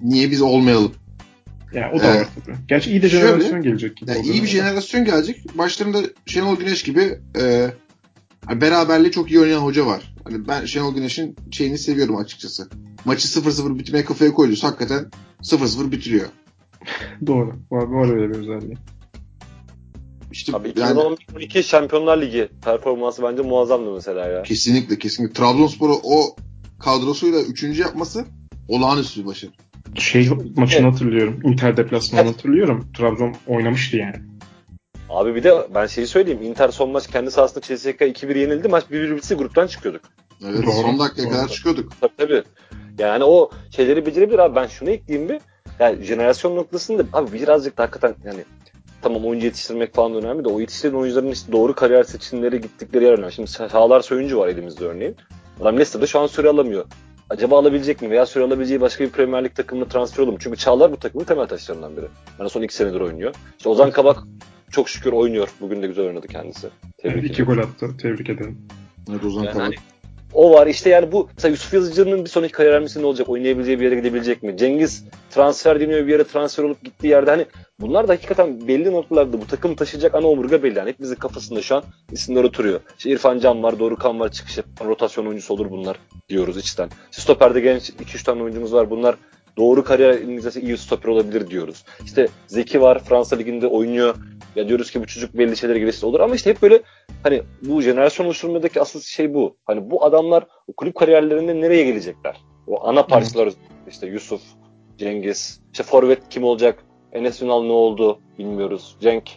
[0.02, 0.92] Niye biz olmayalım?
[1.74, 2.56] Yani o da ee, var tabii.
[2.68, 4.12] Gerçi iyi de jenerasyon şöyle, gelecek gibi.
[4.12, 5.58] Yani iyi bir jenerasyon gelecek.
[5.58, 7.68] Başlarında Şenol Güneş gibi e,
[8.62, 10.16] beraberliği çok iyi oynayan hoca var.
[10.24, 12.70] Hani ben Şenol Güneş'in şeyini seviyorum açıkçası.
[13.06, 15.06] Maçı 0-0 bitmeye kafaya koyuyorsa hakikaten
[15.42, 16.28] 0-0 bitiriyor.
[17.28, 17.56] Doğru.
[17.72, 18.78] Var, var öyle bir özelliği.
[20.40, 24.44] İşte Abi 2012 yani, Şampiyonlar Ligi performansı bence muazzamdı mesela ya.
[24.44, 25.34] Kesinlikle kesinlikle.
[25.34, 26.36] Trabzonspor'u o
[26.80, 28.26] kadrosuyla üçüncü yapması
[28.68, 29.52] olağanüstü bir başarı.
[29.96, 30.94] Şey maçını evet.
[30.94, 31.40] hatırlıyorum.
[31.44, 32.38] Inter deplasmanını evet.
[32.38, 32.92] hatırlıyorum.
[32.98, 34.16] Trabzon oynamıştı yani.
[35.10, 36.42] Abi bir de ben şeyi söyleyeyim.
[36.42, 38.68] Inter son maç kendi sahasında CSK 2-1 yenildi.
[38.68, 40.02] Maç 1-1 bitse gruptan çıkıyorduk.
[40.46, 40.72] Evet Doğru.
[40.72, 41.94] son dakikaya kadar çıkıyorduk.
[42.02, 42.44] Tabii tabii.
[42.98, 44.56] Yani o şeyleri becerebilir abi.
[44.56, 45.40] Ben şunu ekleyeyim bir.
[45.80, 48.44] Yani jenerasyon noktasında abi birazcık da hakikaten yani
[49.02, 53.14] tamam oyuncu yetiştirmek falan önemli de o yetiştiren oyuncuların işte doğru kariyer seçimleri gittikleri yer
[53.14, 53.32] önemli.
[53.32, 55.16] Şimdi Çağlar Soyuncu var elimizde örneğin.
[55.62, 56.86] Adam Leicester'da şu an süre alamıyor.
[57.30, 58.10] Acaba alabilecek mi?
[58.10, 60.38] Veya süre alabileceği başka bir Premier Lig takımına transfer olur mu?
[60.40, 62.06] Çünkü Çağlar bu takımın temel taşlarından biri.
[62.40, 63.36] Yani son iki senedir oynuyor.
[63.58, 64.24] İşte Ozan Kabak
[64.72, 65.50] çok şükür oynuyor.
[65.62, 66.68] Bugün de güzel oynadı kendisi.
[66.98, 67.98] Tebrik evet, iki gol attı.
[68.02, 68.68] Tebrik ederim.
[69.12, 69.66] Evet Ozan yani Kabak.
[69.66, 69.76] Hani,
[70.34, 73.30] o var işte yani bu mesela Yusuf Yazıcı'nın bir sonraki kariyer hamlesi ne olacak?
[73.30, 74.58] Oynayabileceği bir yere gidebilecek mi?
[74.58, 77.46] Cengiz transfer deniyor bir yere transfer olup gittiği yerde hani
[77.80, 80.78] bunlar da hakikaten belli noktalarda bu takım taşıyacak ana omurga belli.
[80.78, 82.80] Yani hepimizin kafasında şu an isimler oturuyor.
[82.98, 86.90] İşte İrfan Can var, Dorukan var, çıkış rotasyon oyuncusu olur bunlar diyoruz içten.
[87.12, 88.90] İşte stoperde genç 2-3 tane oyuncumuz var.
[88.90, 89.16] Bunlar
[89.60, 91.86] doğru kariyer izlese iyi stoper olabilir diyoruz.
[92.06, 94.16] İşte Zeki var Fransa Ligi'nde oynuyor.
[94.56, 96.82] Ya diyoruz ki bu çocuk belli şeylere gelirse olur ama işte hep böyle
[97.24, 99.56] hani bu jenerasyon oluşturmadaki asıl şey bu.
[99.66, 102.38] Hani bu adamlar kulüp kariyerlerinde nereye gelecekler?
[102.68, 103.54] O ana parçalar
[103.90, 104.42] işte Yusuf,
[104.98, 106.84] Cengiz, işte forvet kim olacak?
[107.12, 108.98] Enes Ünal ne oldu bilmiyoruz.
[109.02, 109.30] Cenk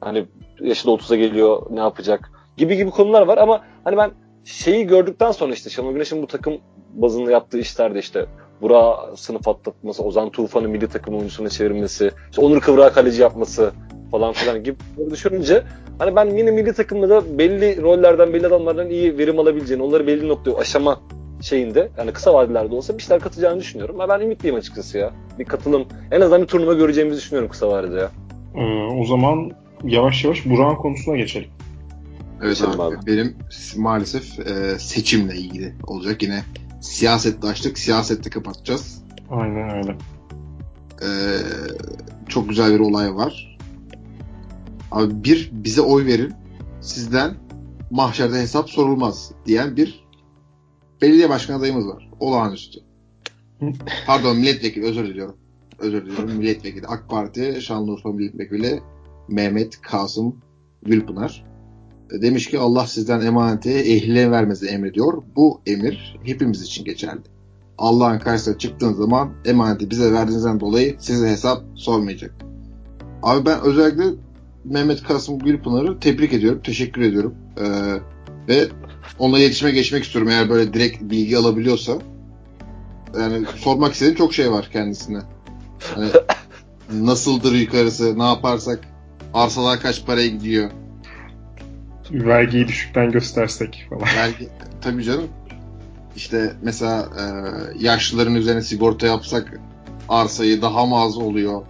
[0.00, 0.26] hani
[0.60, 4.10] yaşı da 30'a geliyor ne yapacak gibi gibi konular var ama hani ben
[4.44, 6.58] şeyi gördükten sonra işte Şenol Güneş'in bu takım
[6.94, 8.26] bazında yaptığı işlerde işte
[8.62, 13.72] Burak'ı sınıf atlatması, Ozan Tufan'ı milli takım oyuncusuna çevirmesi, işte Onur Kıvrak'ı kaleci yapması
[14.10, 14.76] falan filan gibi
[15.10, 15.62] düşününce
[15.98, 20.28] hani ben yine milli takımda da belli rollerden, belli adamlardan iyi verim alabileceğini, onları belli
[20.28, 21.00] noktaya aşama
[21.40, 24.00] şeyinde yani kısa vadelerde olsa bir şeyler katacağını düşünüyorum.
[24.00, 25.12] Ama ben ümitliyim açıkçası ya.
[25.38, 28.10] Bir katılım, en azından bir turnuva göreceğimizi düşünüyorum kısa vadede ya.
[28.56, 29.50] Ee, o zaman
[29.84, 31.48] yavaş yavaş Burak'ın konusuna geçelim.
[32.42, 32.96] Evet abi, abi.
[33.06, 33.36] Benim
[33.76, 36.22] maalesef e, seçimle ilgili olacak.
[36.22, 36.42] Yine
[36.80, 37.78] siyasette açtık.
[37.78, 39.04] Siyasette kapatacağız.
[39.30, 39.96] Aynen öyle.
[41.02, 41.38] Ee,
[42.28, 43.58] çok güzel bir olay var.
[44.90, 46.32] Abi bir bize oy verin.
[46.80, 47.34] Sizden
[47.90, 50.04] mahşerde hesap sorulmaz diyen bir
[51.02, 52.10] belediye başkan adayımız var.
[52.20, 52.80] Olağanüstü.
[54.06, 55.36] Pardon milletvekili özür diliyorum.
[55.78, 56.32] Özür diliyorum.
[56.32, 56.86] Milletvekili.
[56.86, 58.82] AK Parti Şanlıurfa Milletvekili
[59.28, 60.36] Mehmet Kasım
[60.82, 61.49] Gülpınar.
[62.12, 65.22] Demiş ki Allah sizden emaneti ehline vermesi emrediyor.
[65.36, 67.20] Bu emir hepimiz için geçerli.
[67.78, 72.34] Allah'ın karşısına çıktığın zaman emaneti bize verdiğinizden dolayı size hesap sormayacak.
[73.22, 74.04] Abi ben özellikle
[74.64, 76.60] Mehmet Kasım Gülpınar'ı tebrik ediyorum.
[76.64, 77.34] Teşekkür ediyorum.
[77.58, 77.64] Ee,
[78.48, 78.68] ve
[79.18, 81.98] onunla iletişime geçmek istiyorum eğer böyle direkt bilgi alabiliyorsa.
[83.18, 85.20] Yani sormak istediğim çok şey var kendisine.
[85.94, 86.10] Hani
[87.06, 88.80] nasıldır yukarısı, ne yaparsak,
[89.34, 90.70] arsalar kaç paraya gidiyor.
[92.12, 94.02] Vergiyi düşükten göstersek falan.
[94.16, 94.48] Vergi,
[94.80, 95.28] tabii canım.
[96.16, 97.24] İşte mesela e,
[97.84, 99.60] yaşlıların üzerine sigorta yapsak
[100.08, 101.62] arsayı daha mı az oluyor?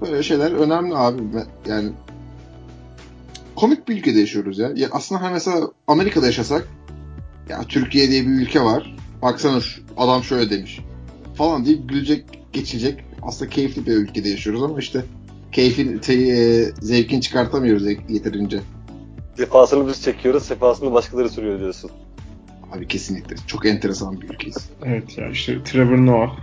[0.00, 1.22] Böyle şeyler önemli abi.
[1.68, 1.90] Yani
[3.56, 4.72] komik bir ülkede yaşıyoruz ya.
[4.76, 6.68] ya aslında hani mesela Amerika'da yaşasak
[7.48, 8.96] ya Türkiye diye bir ülke var.
[9.22, 10.80] Baksana şu adam şöyle demiş.
[11.34, 13.04] Falan deyip gülecek, geçecek.
[13.22, 15.04] Aslında keyifli bir ülkede yaşıyoruz ama işte
[15.52, 18.60] keyfin, te, e, zevkin çıkartamıyoruz yeterince.
[19.38, 21.90] Sefasını biz çekiyoruz, sefasını başkaları sürüyor diyorsun.
[22.72, 23.36] Abi kesinlikle.
[23.46, 24.70] Çok enteresan bir ülkeyiz.
[24.84, 26.38] Evet ya işte Trevor Noah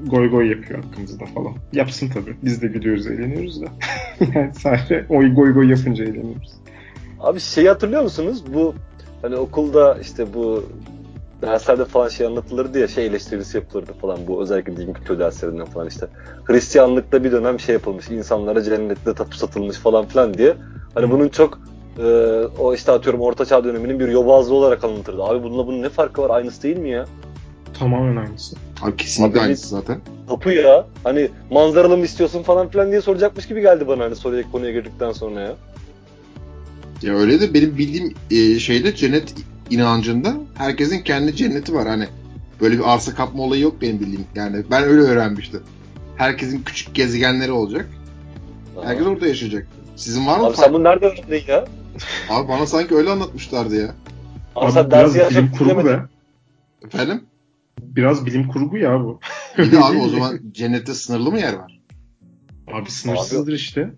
[0.00, 1.54] goy goy yapıyor hakkımızda falan.
[1.72, 2.36] Yapsın tabii.
[2.42, 3.66] Biz de gülüyoruz, eğleniyoruz da.
[4.34, 6.52] yani sadece o goy goy yapınca eğleniyoruz.
[7.20, 8.42] Abi şeyi hatırlıyor musunuz?
[8.54, 8.74] Bu
[9.22, 10.64] hani okulda işte bu
[11.42, 15.88] derslerde falan şey anlatılır diye şey eleştirisi yapılırdı falan bu özellikle din kültürü derslerinden falan
[15.88, 16.06] işte.
[16.44, 20.54] Hristiyanlıkta bir dönem şey yapılmış insanlara cennette tapu satılmış falan filan diye.
[20.94, 21.60] Hani bunun çok
[21.98, 22.02] e,
[22.58, 25.22] o işte atıyorum ortaçağ döneminin bir yobazlığı olarak anlatırdı.
[25.22, 26.30] Abi bununla bunun ne farkı var?
[26.30, 27.06] Aynısı değil mi ya?
[27.78, 28.56] Tamamen aynısı.
[28.82, 30.00] Abi kesinlikle Abi, aynısı zaten.
[30.28, 30.86] Tapu ya.
[31.04, 35.12] Hani manzaralı mı istiyorsun falan filan diye soracakmış gibi geldi bana hani soruya konuya girdikten
[35.12, 35.54] sonra ya.
[37.02, 39.34] Ya öyle de benim bildiğim e, şeyde cennet
[39.70, 41.88] inancında herkesin kendi cenneti var.
[41.88, 42.06] Hani
[42.60, 44.26] böyle bir arsa kapma olayı yok benim bildiğim.
[44.34, 45.62] Yani ben öyle öğrenmiştim.
[46.16, 47.88] Herkesin küçük gezegenleri olacak.
[48.78, 48.86] Aha.
[48.86, 49.66] Herkes orada yaşayacak.
[49.96, 50.46] Sizin var mı?
[50.46, 51.64] Abi sen bunu nerede öğrendin ya?
[52.30, 53.94] Abi bana sanki öyle anlatmışlardı ya.
[54.56, 56.02] Abi, Abi biraz bilim kurgu be.
[56.84, 57.24] Efendim?
[57.80, 59.20] Biraz bilim kurgu ya bu.
[59.58, 61.80] Bir de abi o zaman cennette sınırlı mı yer var?
[62.72, 63.56] Abi sınırsızdır abi.
[63.56, 63.90] işte.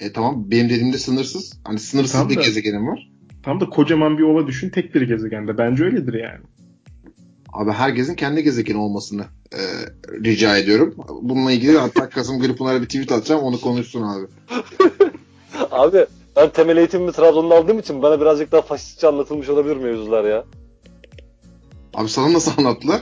[0.00, 1.58] E tamam benim dediğimde sınırsız.
[1.64, 3.10] Hani sınırsız tam bir da, gezegenim var.
[3.42, 5.58] Tam da kocaman bir ova düşün tek bir gezegende.
[5.58, 6.40] Bence öyledir yani.
[7.52, 9.60] Abi herkesin kendi gezegeni olmasını e,
[10.24, 10.94] rica ediyorum.
[11.22, 14.26] Bununla ilgili hatta Kasım Gırpınar'a bir tweet atacağım onu konuşsun abi.
[15.70, 20.44] abi ben temel eğitimimi Trabzon'da aldığım için bana birazcık daha faşistçe anlatılmış olabilir mevzular ya.
[21.94, 23.00] Abi sana nasıl anlattılar?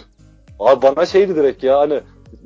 [0.59, 2.01] Abi bana şeydi direkt ya hani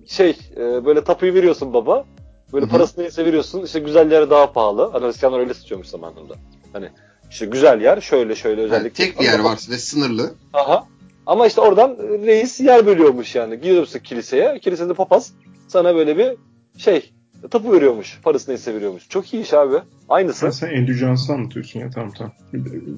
[0.07, 2.05] şey e, böyle tapuyu veriyorsun baba.
[2.53, 2.73] Böyle Hı-hı.
[2.73, 3.63] parasını neyse veriyorsun.
[3.65, 4.91] İşte güzel yere daha pahalı.
[4.93, 6.35] Hani Hristiyanlar öyle seçiyormuş zamanında.
[6.73, 6.89] Hani
[7.31, 9.05] işte güzel yer şöyle şöyle özellikle.
[9.05, 10.35] Yani tek bir yer var ve sınırlı.
[10.53, 10.87] Aha.
[11.27, 13.57] Ama işte oradan reis yer bölüyormuş yani.
[13.57, 14.59] Gidiyorsun kiliseye.
[14.59, 15.33] Kilisede papaz
[15.69, 16.37] sana böyle bir
[16.79, 17.13] şey
[17.51, 18.21] tapu veriyormuş.
[18.23, 19.09] Parası neyse veriyormuş.
[19.09, 19.77] Çok iyi iş abi.
[20.09, 20.39] Aynısı.
[20.39, 22.33] Sen, sen endüjansı anlatıyorsun ya tamam tamam.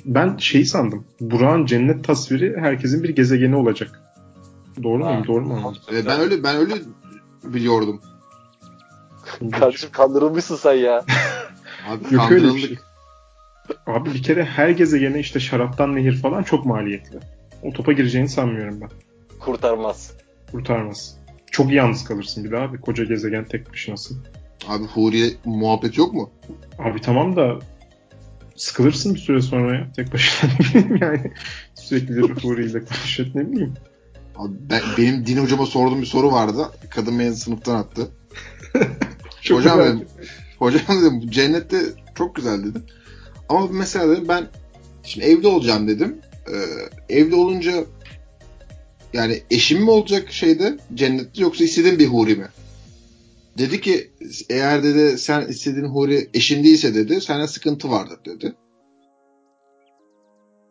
[0.04, 1.04] Ben şeyi sandım.
[1.20, 4.02] Burak'ın cennet tasviri herkesin bir gezegeni olacak.
[4.82, 5.24] Doğru mu?
[5.26, 5.82] Doğru mu anladım?
[5.92, 6.74] Ee, ben öyle ben öyle
[7.44, 8.00] biliyordum.
[9.52, 11.04] Kardeşim kandırılmışsın sen ya.
[11.88, 12.78] Abi Yok öyle bir şey.
[13.86, 17.18] Abi bir kere her gezegene işte şaraptan nehir falan çok maliyetli.
[17.62, 18.90] O topa gireceğini sanmıyorum ben.
[19.38, 20.12] Kurtarmaz.
[20.52, 21.18] Kurtarmaz.
[21.50, 22.80] Çok yalnız kalırsın bir daha abi.
[22.80, 24.24] Koca gezegen tek başınasın.
[24.68, 26.30] Abi Huriye muhabbet yok mu?
[26.78, 27.58] Abi tamam da
[28.56, 29.92] sıkılırsın bir süre sonra ya.
[29.96, 30.50] Tek başına
[31.00, 31.32] yani
[31.74, 33.74] sürekli de Huri ile konuşuyor ne bileyim.
[34.36, 36.70] Abi ben, benim din hocama sorduğum bir soru vardı.
[36.90, 38.08] Kadın beni sınıftan attı.
[39.50, 40.06] hocam dedim,
[40.58, 41.82] hocam dedim cennette
[42.14, 42.84] çok güzel dedim.
[43.48, 44.46] Ama mesela dedim ben
[45.02, 46.16] şimdi evde olacağım dedim.
[46.52, 47.84] Ee, evde olunca
[49.12, 52.46] yani eşim mi olacak şeyde cennette yoksa istediğin bir huri mi?
[53.58, 54.10] Dedi ki
[54.50, 58.54] eğer dedi sen istediğin huri eşin değilse dedi sende sıkıntı vardır dedi.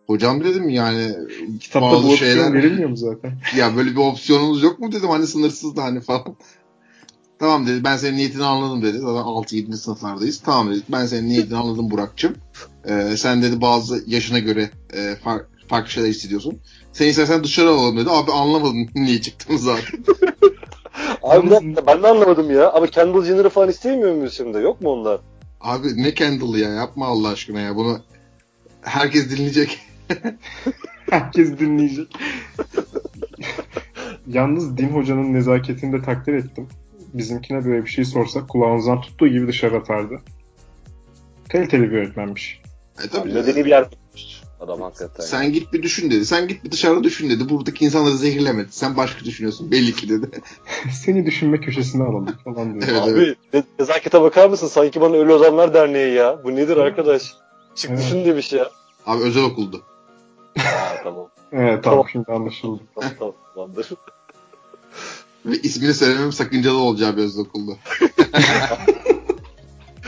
[0.07, 1.15] Hocam dedim yani
[1.59, 3.37] Kitapta bazı bu şeyler verilmiyor mu zaten?
[3.57, 6.35] Ya böyle bir opsiyonumuz yok mu dedim hani sınırsız da hani falan.
[7.39, 8.97] Tamam dedi ben senin niyetini anladım dedi.
[8.97, 9.73] Zaten 6-7.
[9.73, 10.41] sınıflardayız.
[10.41, 12.35] Tamam dedi ben senin niyetini anladım Burak'cığım.
[12.89, 16.59] Ee, sen dedi bazı yaşına göre e, fark, farklı şeyler hissediyorsun.
[16.93, 18.09] Sen istersen dışarı alalım dedi.
[18.09, 20.03] Abi anlamadım niye çıktım zaten.
[21.25, 22.71] Abi ben, ben de anlamadım ya.
[22.71, 24.57] Ama Kendall Jenner'ı falan istemiyor muyuz şimdi?
[24.57, 25.19] Yok mu onlar?
[25.61, 27.75] Abi ne Kendall ya yapma Allah aşkına ya.
[27.75, 27.99] Bunu
[28.81, 29.79] herkes dinleyecek.
[31.09, 32.07] herkes dinleyecek.
[34.27, 36.67] Yalnız Din Hoca'nın nezaketini de takdir ettim.
[37.13, 40.21] Bizimkine böyle bir şey sorsak kulağımızdan tuttuğu gibi dışarı atardı.
[41.49, 42.61] Kaliteli bir öğretmenmiş.
[43.05, 43.33] E tabii.
[43.33, 43.85] Medeni bir yer
[44.65, 45.23] Adam hakikaten.
[45.23, 45.53] Sen yani.
[45.53, 46.25] git bir düşün dedi.
[46.25, 47.49] Sen git bir dışarıda düşün dedi.
[47.49, 48.67] Buradaki insanları zehirlemedi.
[48.71, 49.71] Sen başka düşünüyorsun.
[49.71, 50.29] Belli ki dedi.
[50.91, 52.87] Seni düşünme köşesine alalım falan diyor.
[52.91, 53.65] evet, Abi evet.
[53.79, 54.67] nezakete bakar mısın?
[54.67, 56.43] Sanki bana Ölü Ozanlar Derneği ya.
[56.43, 57.33] Bu nedir arkadaş?
[57.75, 57.99] Çık evet.
[57.99, 58.69] düşün demiş ya.
[59.05, 59.81] Abi özel okuldu.
[60.57, 61.29] ha, tamam.
[61.51, 62.09] Evet tamam, tamam.
[62.11, 62.81] şimdi anlaşıldı.
[62.95, 63.89] tamam tamam tamamdır.
[65.45, 67.77] Ve ismini söylemem sakıncalı olacağı bir özel okuldu.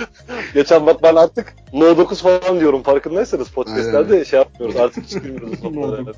[0.53, 4.23] Geçen bak ben artık No 9 falan diyorum farkındaysanız podcastlerde Aynen.
[4.23, 6.17] şey yapmıyoruz artık hiç bilmiyoruz.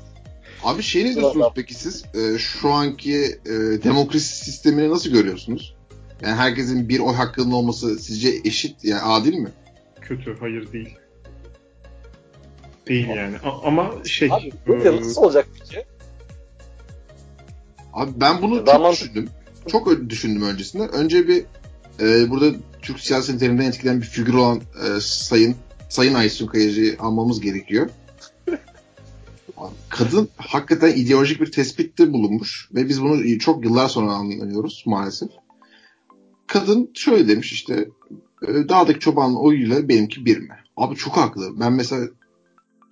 [0.64, 2.04] Abi şey ne diyorsunuz peki siz?
[2.14, 3.14] Ee, şu anki
[3.46, 3.50] e,
[3.84, 5.76] demokrasi sistemini nasıl görüyorsunuz?
[6.22, 9.48] Yani herkesin bir oy hakkının olması sizce eşit yani adil mi?
[10.00, 10.96] Kötü, hayır değil.
[12.88, 13.36] Değil yani.
[13.44, 14.32] A- ama şey...
[14.32, 14.96] Abi böyle e...
[14.96, 15.84] nasıl olacak peki?
[17.92, 18.92] Abi ben bunu çok mantıklı.
[18.92, 19.28] düşündüm.
[19.68, 20.82] Çok düşündüm öncesinde.
[20.82, 21.44] Önce bir
[22.00, 25.56] e, burada Türk siyasetlerinden etkilen bir figür olan e, Sayın
[25.88, 27.90] Sayın Aysun Kayacı'yı almamız gerekiyor.
[29.88, 35.28] Kadın hakikaten ideolojik bir tespitte bulunmuş ve biz bunu çok yıllar sonra anlıyoruz maalesef.
[36.46, 37.88] Kadın şöyle demiş işte
[38.42, 40.56] e, dağdaki çobanın oyuyla benimki bir mi?
[40.76, 41.60] Abi çok haklı.
[41.60, 42.08] Ben mesela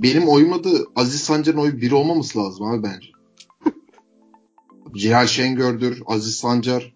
[0.02, 3.08] benim oyum adı Aziz Sancar'ın oyu bir olmaması lazım abi bence.
[4.96, 6.94] Cihal Şengör'dür, Aziz Sancar,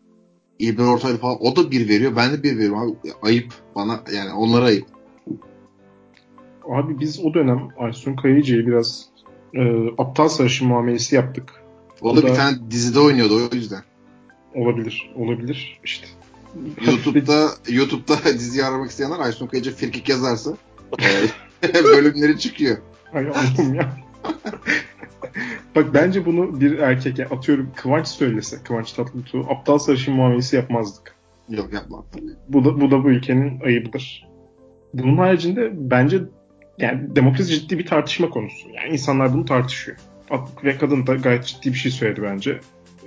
[0.63, 2.17] İlber Ortaylı falan o da bir veriyor.
[2.17, 3.13] Ben de bir veriyorum abi.
[3.23, 4.87] Ayıp bana yani onlara ayıp.
[6.69, 9.07] Abi biz o dönem Aysun Kayıcı'yı biraz
[9.55, 9.61] e,
[9.99, 11.63] aptal sarışın muamelesi yaptık.
[12.03, 13.83] O, o da, da bir tane dizide oynuyordu o yüzden.
[14.55, 15.13] Olabilir.
[15.17, 16.07] Olabilir işte.
[16.87, 20.57] YouTube'da YouTube'da dizi aramak isteyenler Aysun Kayıcı Firkik yazarsa
[21.63, 22.77] e, bölümleri çıkıyor.
[23.13, 23.97] Ay Allah'ım ya.
[25.77, 31.15] Bak bence bunu bir erkek yani atıyorum Kıvanç söylese, Kıvanç Tatlıtuğ aptal sarışın muamelesi yapmazdık.
[31.49, 32.07] Yok yapmam.
[32.49, 34.29] Bu da, bu da bu ülkenin ayıbıdır.
[34.95, 36.21] Bunun haricinde bence
[36.79, 38.69] yani demokrasi ciddi bir tartışma konusu.
[38.69, 39.97] Yani insanlar bunu tartışıyor.
[40.65, 42.61] Ve kadın da gayet ciddi bir şey söyledi bence.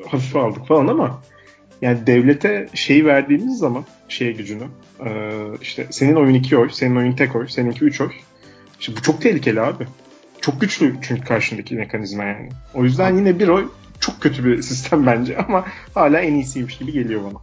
[0.08, 1.22] Hafife aldık falan ama
[1.82, 4.64] yani devlete şeyi verdiğimiz zaman şeye gücünü
[5.62, 8.12] işte senin oyun iki oy, senin oyun tek oy, seninki üç oy.
[8.80, 9.88] İşte bu çok tehlikeli abi.
[10.46, 12.50] Çok güçlü çünkü karşındaki mekanizma yani.
[12.74, 13.70] O yüzden yine bir oy
[14.00, 17.42] çok kötü bir sistem bence ama hala en iyisiymiş gibi geliyor bana.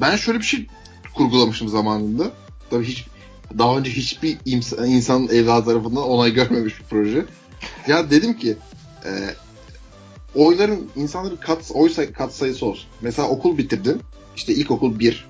[0.00, 0.66] Ben şöyle bir şey
[1.14, 2.30] kurgulamışım zamanında.
[2.70, 3.06] Tabii hiç
[3.58, 7.24] daha önce hiçbir insan, insan evladı tarafından onay görmemiş bir proje.
[7.88, 8.56] Ya dedim ki
[9.04, 9.10] e,
[10.34, 12.88] oyların insanların kat oy say, kat sayısı olsun.
[13.00, 14.00] Mesela okul bitirdin.
[14.36, 15.28] İşte ilkokul 1,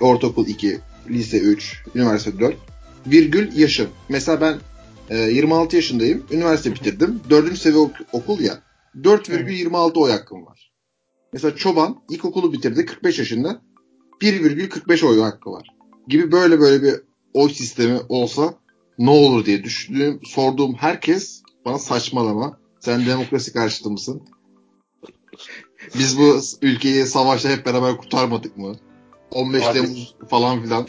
[0.00, 2.56] ortaokul 2, lise 3, üniversite 4
[3.06, 3.88] virgül yaşım.
[4.08, 4.58] Mesela ben
[5.10, 6.26] e, 26 yaşındayım.
[6.30, 7.20] Üniversite bitirdim.
[7.30, 7.58] 4.
[7.58, 8.58] seviye ok- okul ya.
[9.02, 10.72] 4,26 oy hakkım var.
[11.32, 13.62] Mesela Çoban ilkokulu bitirdi 45 yaşında.
[14.22, 15.68] 1,45 oy hakkı var.
[16.08, 16.94] Gibi böyle böyle bir
[17.34, 18.54] oy sistemi olsa
[18.98, 22.58] ne olur diye düşündüğüm, sorduğum herkes bana saçmalama.
[22.80, 24.22] Sen demokrasi karşıtı mısın?
[25.98, 28.76] Biz bu ülkeyi savaşta hep beraber kurtarmadık mı?
[29.30, 30.86] 15 Temmuz falan filan.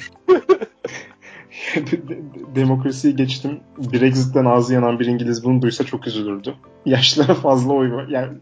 [2.56, 3.60] demokrasiyi geçtim.
[3.78, 6.56] Brexit'ten ağzı yanan bir İngiliz bunu duysa çok üzülürdü.
[6.86, 8.08] Yaşlara fazla oy var.
[8.08, 8.38] Yani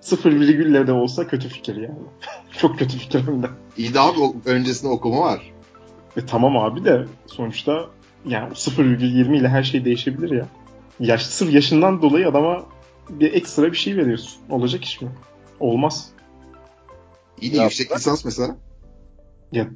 [0.00, 1.98] sıfır virgülle de olsa kötü fikir yani.
[2.58, 3.46] çok kötü fikir hem de.
[3.76, 5.52] İyi de abi öncesinde okuma var.
[6.16, 7.86] E tamam abi de sonuçta
[8.26, 10.46] yani 0,20 ile her şey değişebilir ya.
[11.00, 12.66] Yaş, sırf yaşından dolayı adama
[13.10, 14.42] bir ekstra bir şey veriyorsun.
[14.50, 15.08] Olacak iş mi?
[15.60, 16.10] Olmaz.
[17.40, 18.56] İyi de yüksek lisans mesela.
[19.52, 19.66] Ya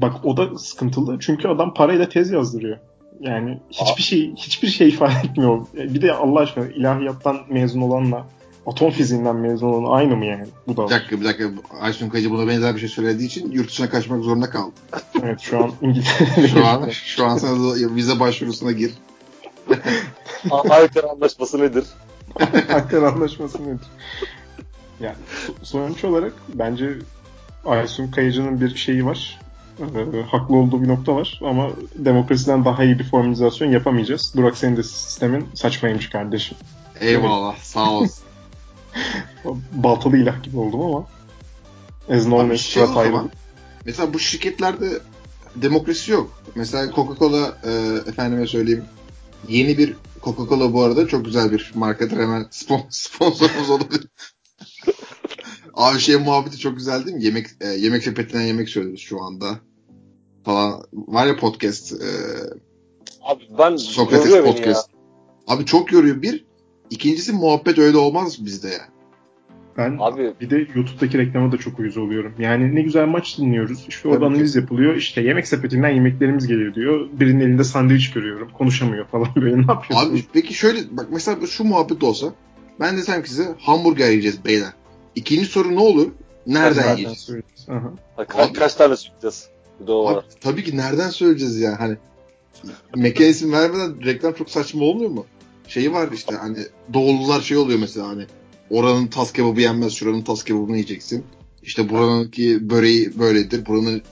[0.00, 1.18] bak o da sıkıntılı.
[1.20, 2.78] Çünkü adam parayla tez yazdırıyor.
[3.20, 5.66] Yani hiçbir şey hiçbir şey ifade etmiyor.
[5.74, 8.26] Bir de Allah aşkına ilahiyattan mezun olanla
[8.66, 10.46] atom fiziğinden mezun olan aynı mı yani?
[10.66, 11.50] Bu da bir dakika bir dakika.
[11.80, 14.72] Aysun Kayıcı buna benzer bir şey söylediği için yurt dışına kaçmak zorunda kaldı.
[15.22, 16.48] evet şu an İngiltere'de.
[16.48, 18.92] şu an şu an sana vize başvurusuna gir.
[20.50, 21.84] Ankara Anlaşması nedir?
[22.74, 23.86] Ankara Anlaşması nedir?
[25.00, 25.16] Yani
[25.62, 26.92] sonuç olarak bence
[27.64, 29.38] Aysun Kayıcı'nın bir şeyi var.
[29.80, 34.32] E, haklı olduğu bir nokta var ama demokrasiden daha iyi bir formülizasyon yapamayacağız.
[34.36, 36.56] Burak senin de sistemin saçmaymış kardeşim.
[37.00, 38.24] Eyvallah sağ olsun.
[39.72, 41.06] Baltalı ilah gibi oldum ama
[42.10, 42.82] as long as şey
[43.84, 44.90] Mesela bu şirketlerde
[45.56, 46.42] demokrasi yok.
[46.54, 48.84] Mesela Coca-Cola e, efendime söyleyeyim
[49.48, 52.16] yeni bir Coca-Cola bu arada çok güzel bir markadır.
[52.16, 52.46] Hemen
[52.90, 54.06] sponsorumuz olabilir.
[55.74, 57.24] Abi şey muhabbeti çok güzel değil mi?
[57.24, 59.60] Yemek e, yemek sepetinden yemek söylüyoruz şu anda.
[60.46, 60.82] Falan.
[60.92, 61.92] Var ya podcast.
[61.92, 62.06] E,
[63.22, 64.90] Abi ben Sokrates podcast.
[65.46, 66.44] Abi çok yoruyor bir.
[66.90, 68.88] İkincisi muhabbet öyle olmaz bizde ya.
[69.76, 72.34] Ben Abi, bir de YouTube'daki reklama da çok uyuz oluyorum.
[72.38, 73.84] Yani ne güzel maç dinliyoruz.
[73.88, 74.58] İşte orada analiz ki.
[74.58, 74.94] yapılıyor.
[74.94, 77.08] İşte yemek sepetinden yemeklerimiz geliyor diyor.
[77.12, 78.50] Birinin elinde sandviç görüyorum.
[78.58, 79.56] Konuşamıyor falan böyle.
[79.56, 80.10] Ne yapıyorsun?
[80.10, 82.26] Abi peki şöyle bak mesela şu muhabbet olsa
[82.80, 84.72] ben desem ki size hamburger yiyeceğiz beyler.
[85.14, 86.08] İkinci soru ne olur?
[86.46, 87.30] Nereden yiyeceğiz?
[88.18, 88.94] Ka- kaç tane
[89.86, 90.08] Doğru.
[90.08, 91.96] Abi, tabii ki nereden söyleyeceğiz yani hani
[92.96, 95.26] mekan isim vermeden reklam çok saçma olmuyor mu?
[95.68, 96.58] Şeyi var işte hani
[96.92, 98.26] doğulular şey oluyor mesela hani
[98.70, 101.24] oranın tas kebabı yenmez şuranın tas kebabını yiyeceksin.
[101.62, 104.02] İşte buranınki böreği böyledir buranın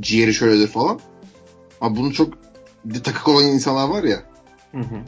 [0.00, 1.00] ciğeri şöyledir falan.
[1.80, 2.38] Abi bunu çok
[3.04, 4.22] takık olan insanlar var ya.
[4.72, 5.02] Hı hı.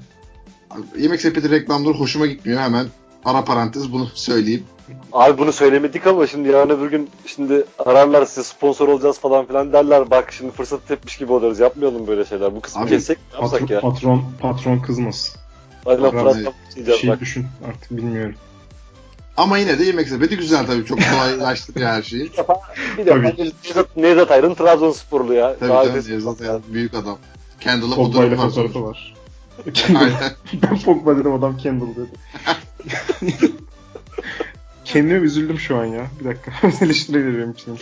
[0.71, 2.87] Abi, yemek sepeti reklamları hoşuma gitmiyor hemen
[3.25, 4.65] ara parantez bunu söyleyeyim.
[5.13, 9.73] Abi bunu söylemedik ama şimdi yarın öbür gün şimdi ararlar size sponsor olacağız falan filan
[9.73, 10.11] derler.
[10.11, 11.59] Bak şimdi fırsat tepmiş gibi oluyoruz.
[11.59, 12.55] Yapmayalım böyle şeyler.
[12.55, 13.81] Bu kısmı Abi, kessek ne yapsak patron, ya?
[13.81, 15.41] Patron, patron kızmasın.
[15.87, 17.21] Aynen Patron bir şey bak.
[17.21, 18.35] düşün artık bilmiyorum.
[19.37, 20.85] Ama yine de yemek sepeti güzel tabii.
[20.85, 22.25] Çok kolaylaştırıyor her şeyi.
[22.25, 22.61] bir defa,
[22.99, 25.57] bir defa Nevzat, Ayrın Trabzonsporlu ya.
[25.61, 27.19] Tabii Daha canım Nevzat Ayrın büyük adam.
[27.61, 28.89] Kendall'a fotoğrafı var.
[28.89, 29.15] var.
[30.63, 32.11] ben Pogba dedim adam Kendall dedi.
[34.85, 36.11] Kendime üzüldüm şu an ya.
[36.21, 36.53] Bir dakika.
[36.85, 37.79] Eleştiri benim için.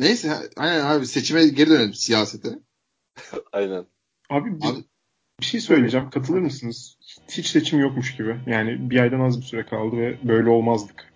[0.00, 2.48] Neyse aynen abi seçime geri dönelim siyasete.
[3.52, 3.86] aynen.
[4.30, 4.84] Abi bir, abi,
[5.40, 6.10] bir şey söyleyeceğim.
[6.10, 6.96] Katılır mısınız?
[7.28, 8.40] Hiç seçim yokmuş gibi.
[8.46, 11.12] Yani bir aydan az bir süre kaldı ve böyle olmazdık.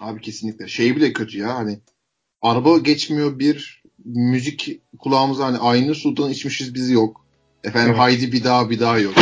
[0.00, 0.68] Abi kesinlikle.
[0.68, 1.80] Şey bile kötü ya hani
[2.42, 7.26] araba geçmiyor bir müzik kulağımıza hani Aynı Sultan içmişiz bizi yok.
[7.64, 8.00] Efendim evet.
[8.00, 9.14] Haydi bir daha bir daha yok.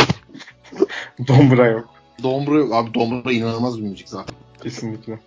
[1.27, 1.89] Dombra yok.
[2.23, 2.73] Dombra yok.
[2.73, 4.35] Abi Dombra inanılmaz bir müzik zaten.
[4.63, 5.19] Kesinlikle.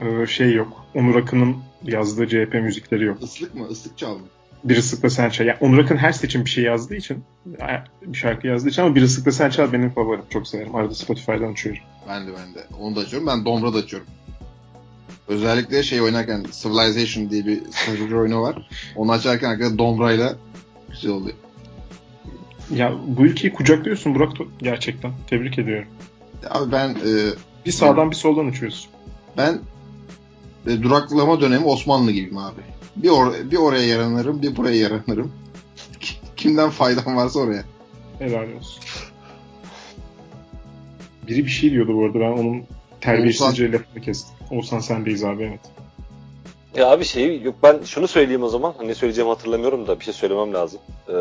[0.00, 0.84] Ee, şey yok.
[0.94, 3.22] Onur Akın'ın yazdığı CHP müzikleri yok.
[3.22, 3.66] Islık mı?
[3.70, 4.22] Islık çaldı.
[4.64, 5.46] Bir ıslıkla sen çal.
[5.46, 7.24] Yani Onur Akın her seçim bir şey yazdığı için
[8.02, 10.24] bir şarkı yazdığı için ama bir ıslıkla sen çal benim favorim.
[10.30, 10.74] Çok severim.
[10.74, 11.82] Arada Spotify'dan açıyorum.
[12.08, 12.66] Ben de ben de.
[12.80, 13.26] Onu da açıyorum.
[13.26, 14.08] Ben Dombra da açıyorum.
[15.28, 18.68] Özellikle şey oynarken Civilization diye bir strateji oyunu var.
[18.96, 20.36] Onu açarken arkada Dombra'yla
[20.88, 21.36] güzel oluyor.
[22.70, 25.12] Ya bu ülkeyi kucaklıyorsun Burak gerçekten.
[25.26, 25.88] Tebrik ediyorum.
[26.50, 27.10] Abi ben e,
[27.66, 28.90] bir sağdan bir soldan uçuyorsun.
[29.36, 29.58] Ben
[30.66, 32.60] e, duraklama dönemi Osmanlı gibiyim abi.
[32.96, 35.32] Bir, or bir oraya yaranırım, bir buraya yaranırım.
[36.36, 37.64] Kimden faydam varsa oraya.
[38.18, 38.82] Helal olsun.
[41.28, 42.62] Biri bir şey diyordu bu arada ben onun
[43.00, 43.80] terbiyesizce Oğuzhan...
[43.80, 44.34] lafını kestim.
[44.50, 45.60] Oğuzhan sendeyiz abi evet.
[46.74, 48.74] Ya abi şey yok ben şunu söyleyeyim o zaman.
[48.76, 50.80] Hani ne söyleyeceğimi hatırlamıyorum da bir şey söylemem lazım.
[51.08, 51.12] Ee,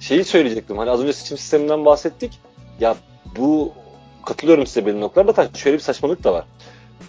[0.00, 0.78] şeyi söyleyecektim.
[0.78, 2.40] Hani az önce seçim sisteminden bahsettik.
[2.80, 2.96] Ya
[3.38, 3.72] bu
[4.26, 6.44] katılıyorum size belli noktalarda da şöyle bir saçmalık da var.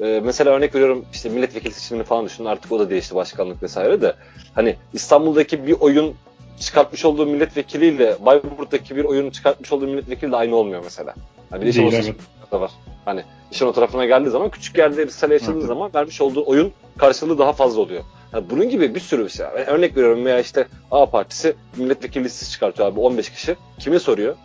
[0.02, 4.02] Ee, mesela örnek veriyorum işte milletvekili seçimini falan düşünün artık o da değişti başkanlık vesaire
[4.02, 4.16] de.
[4.56, 6.16] Hani İstanbul'daki bir oyun
[6.60, 11.14] çıkartmış olduğu milletvekiliyle Bayburt'taki bir oyun çıkartmış olduğu milletvekili de aynı olmuyor mesela.
[11.50, 12.16] Hani bir de Değil, evet.
[12.52, 12.72] Da var.
[13.06, 15.68] Hani işin o tarafına geldiği zaman küçük yerde risale yaşadığı evet.
[15.68, 18.04] zaman vermiş olduğu oyun karşılığı daha fazla oluyor.
[18.34, 19.46] Yani bunun gibi bir sürü şey.
[19.46, 23.56] Yani örnek veriyorum veya işte A partisi milletvekili listesi çıkartıyor abi 15 kişi.
[23.80, 24.36] Kimi soruyor?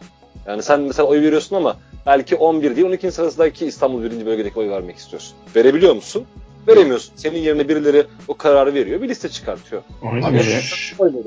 [0.46, 1.76] Yani sen mesela oy veriyorsun ama
[2.07, 3.12] belki 11 değil 12.
[3.12, 4.26] sıradaki İstanbul 1.
[4.26, 5.36] bölgedeki oy vermek istiyorsun.
[5.57, 6.26] Verebiliyor musun?
[6.68, 7.12] Veremiyorsun.
[7.16, 9.03] Senin yerine birileri o kararı veriyor.
[9.03, 9.82] Bir liste çıkartıyor.
[10.03, 10.42] Aynen Abi,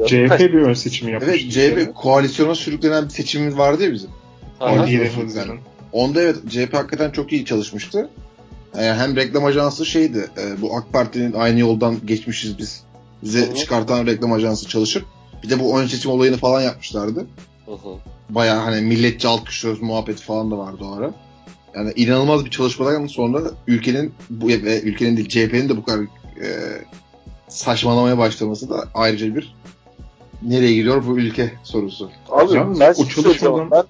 [0.07, 1.29] CHP bir ön seçimi yapmış.
[1.29, 4.09] Evet CHP koalisyona sürüklenen bir seçimimiz vardı ya bizim.
[4.59, 4.85] Aynen.
[5.95, 8.09] Onda evet CHP hakikaten çok iyi çalışmıştı.
[8.77, 10.29] Yani e, hem reklam ajansı şeydi.
[10.37, 12.83] E, bu AK Parti'nin aynı yoldan geçmişiz biz.
[13.23, 13.55] Bize Hı-hı.
[13.55, 15.05] çıkartan reklam ajansı çalışır.
[15.43, 17.27] Bir de bu ön seçim olayını falan yapmışlardı.
[17.65, 17.95] Hı-hı.
[18.29, 21.13] Bayağı hani milletçi alkışlıyoruz muhabbeti falan da vardı o ara.
[21.75, 25.99] Yani inanılmaz bir çalışmadan sonra ülkenin bu ülkenin değil CHP'nin de bu kadar
[26.41, 26.47] e,
[27.47, 29.55] saçmalamaya başlaması da ayrıca bir
[30.41, 32.09] nereye gidiyor bu ülke sorusu.
[32.29, 32.95] Abi Yalnız ben
[33.71, 33.83] ben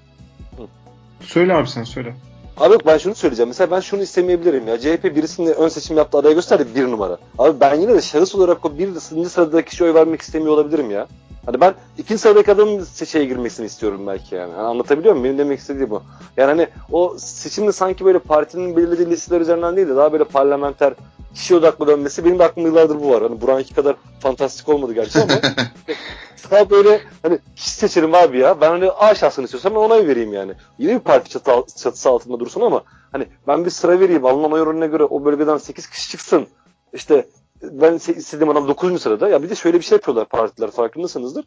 [1.28, 2.14] Söyle abi sen söyle.
[2.58, 3.48] Abi yok ben şunu söyleyeceğim.
[3.48, 4.80] Mesela ben şunu istemeyebilirim ya.
[4.80, 7.18] CHP birisini ön seçim yaptı adaya gösterdi bir numara.
[7.38, 8.96] Abi ben yine de şahıs olarak o bir
[9.30, 11.08] sıradaki kişiye oy vermek istemiyor olabilirim ya.
[11.46, 14.52] Hani ben ikinci sıradaki adamın seçeye girmesini istiyorum belki yani.
[14.52, 14.62] yani.
[14.62, 15.26] Anlatabiliyor muyum?
[15.26, 16.04] Benim demek istediğim bu.
[16.38, 20.94] Yani hani o seçimde sanki böyle partinin belirlediği listeler üzerinden değil de daha böyle parlamenter
[21.36, 23.24] kişi odaklı dönmesi benim de aklımda yıllardır bu var.
[23.24, 25.34] Hani Buran'ki kadar fantastik olmadı gerçi ama
[26.52, 28.62] daha böyle hani kişi seçelim abi ya.
[28.62, 30.54] Ben hani A şahsını istiyorsam ben ona vereyim yani.
[30.78, 34.26] Yine bir parti çatı, çatısı altında dursun ama hani ben bir sıra vereyim.
[34.26, 36.48] Alınan oy oranına göre o bölgeden 8 kişi çıksın.
[36.94, 37.26] İşte
[37.64, 39.02] ben istediğim adam 9.
[39.02, 39.30] sırada.
[39.30, 41.46] Ya bir de şöyle bir şey yapıyorlar partiler farkındasınızdır.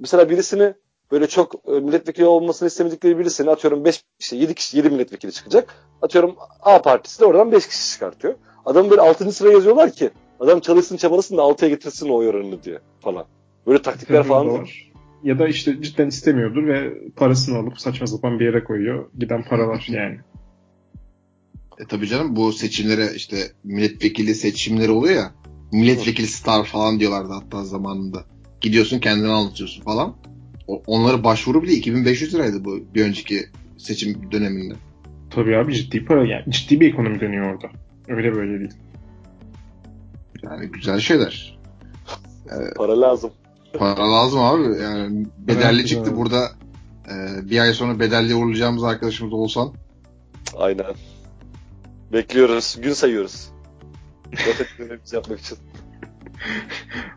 [0.00, 0.74] Mesela birisini
[1.12, 5.74] böyle çok e, milletvekili olmasını istemedikleri birisini atıyorum 5 işte 7 kişi 7 milletvekili çıkacak.
[6.02, 8.34] Atıyorum A partisi de oradan 5 kişi çıkartıyor.
[8.68, 9.32] Adam böyle 6.
[9.32, 10.10] sıraya yazıyorlar ki
[10.40, 13.26] adam çalışsın çabalasın da 6'ya getirsin o oy oranını diye falan.
[13.66, 14.92] Böyle taktikler falan var.
[15.22, 19.10] Ya da işte cidden istemiyordur ve parasını alıp saçma sapan bir yere koyuyor.
[19.18, 20.18] Giden paralar yani.
[21.78, 25.32] E tabii canım bu seçimlere işte milletvekili seçimleri oluyor ya.
[25.72, 28.24] Milletvekili star falan diyorlardı hatta zamanında.
[28.60, 30.16] Gidiyorsun kendini anlatıyorsun falan.
[30.66, 33.40] O, onları başvuru bile 2500 liraydı bu bir önceki
[33.78, 34.74] seçim döneminde.
[35.30, 37.68] Tabii abi ciddi para yani ciddi bir ekonomi dönüyor orada.
[38.08, 38.74] Öyle böyle değil.
[40.42, 41.58] Yani güzel şeyler.
[42.50, 43.30] Yani, para lazım.
[43.78, 44.82] Para lazım abi.
[44.82, 46.18] Yani bedelli evet, çıktı evet.
[46.18, 46.50] burada.
[47.10, 49.72] E, bir ay sonra bedelli uğurlayacağımız arkadaşımız olsan.
[50.56, 50.94] Aynen.
[52.12, 52.78] Bekliyoruz.
[52.82, 53.48] Gün sayıyoruz.
[54.32, 55.58] Rotetlerimizi yapmak için.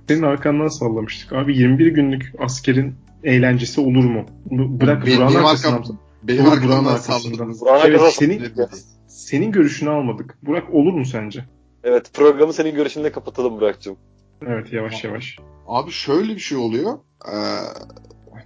[0.08, 1.34] Senin arkandan sallamıştık.
[1.34, 4.26] Abi 21 günlük askerin eğlencesi olur mu?
[4.52, 5.84] Bırak benim arkam,
[6.24, 7.64] benim arkamdan salladınız.
[7.86, 8.54] Evet, senin,
[9.22, 10.38] senin görüşünü almadık.
[10.43, 11.45] Burak olur mu sence?
[11.84, 13.97] Evet programı senin görüşünde kapatalım Burak'cığım.
[14.47, 15.38] Evet yavaş yavaş.
[15.67, 16.99] Abi şöyle bir şey oluyor.
[17.28, 17.36] Ee,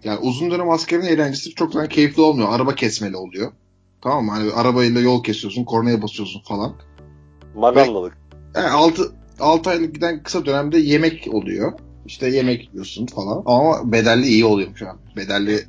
[0.03, 2.47] yani uzun dönem askerin eğlencesi çok zaman keyifli olmuyor.
[2.51, 3.51] Araba kesmeli oluyor.
[4.01, 4.32] Tamam mı?
[4.32, 6.76] Hani arabayla yol kesiyorsun, kornaya basıyorsun falan.
[7.55, 8.17] Magandalık.
[8.55, 11.71] Yani 6, 6 aylık giden kısa dönemde yemek oluyor.
[12.05, 13.43] İşte yemek yiyorsun falan.
[13.45, 14.99] Ama bedelli iyi oluyormuş abi.
[15.17, 15.59] Bedelli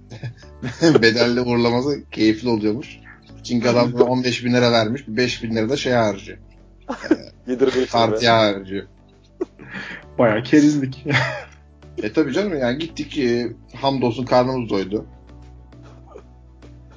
[1.03, 2.99] bedelli uğurlaması keyifli oluyormuş.
[3.49, 5.05] Çünkü adam 15 bin lira vermiş.
[5.09, 6.39] 5 bin lira da şey harcıyor.
[7.47, 7.91] Yedirmiş.
[7.91, 8.87] Partiye harcıyor.
[10.19, 11.07] Bayağı kerizlik.
[12.03, 15.07] e tabi canım yani gittik e, hamdolsun karnımız doydu.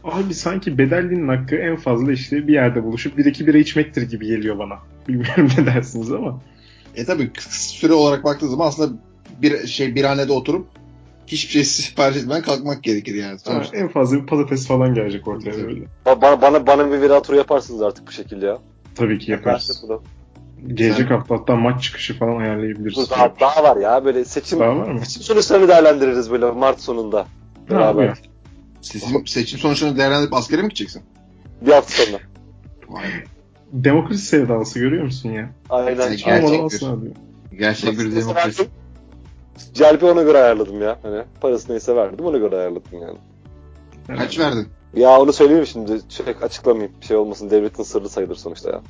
[0.03, 4.27] Abi sanki bedellinin hakkı en fazla işte bir yerde buluşup bir iki bira içmektir gibi
[4.27, 4.79] geliyor bana.
[5.07, 6.41] Bilmiyorum ne dersiniz ama.
[6.95, 8.99] E tabi süre olarak baktığı zaman aslında
[9.41, 10.67] bir şey bir hanede oturup
[11.31, 13.39] hiçbir şey sipariş etmeden kalkmak gerekir yani.
[13.45, 15.85] Ha, en fazla bir patates falan gelecek ortaya böyle.
[16.05, 18.57] Bana, bana, bana bir vira turu yaparsınız artık bu şekilde ya.
[18.95, 19.85] Tabii ki yaparız.
[20.67, 23.09] Gelecek hafta hatta maç çıkışı falan ayarlayabiliriz.
[23.09, 24.99] Daha, daha var ya böyle seçim, daha var mı?
[24.99, 27.27] seçim sonuçlarını değerlendiririz böyle Mart sonunda.
[27.69, 28.07] Beraber.
[28.07, 28.13] Ha,
[28.81, 31.03] seçim, seçim sonuçlarını değerlendirip askere mi gideceksin?
[31.61, 32.19] Bir hafta sonra.
[33.71, 35.49] Demokrasi sevdalısı görüyor musun ya?
[35.69, 36.17] Aynen.
[36.17, 36.27] Gerçek
[36.71, 38.67] bir, gerçek bir demokrasi.
[39.73, 40.99] Celbi ona göre ayarladım ya.
[41.03, 43.17] Hani parası neyse verdim ona göre ayarladım yani.
[44.19, 44.67] Kaç verdin?
[44.93, 46.01] Ya onu söyleyeyim şimdi.
[46.09, 46.93] Şey, açıklamayayım.
[47.01, 47.49] Bir şey olmasın.
[47.49, 48.81] Devletin sırrı sayılır sonuçta ya.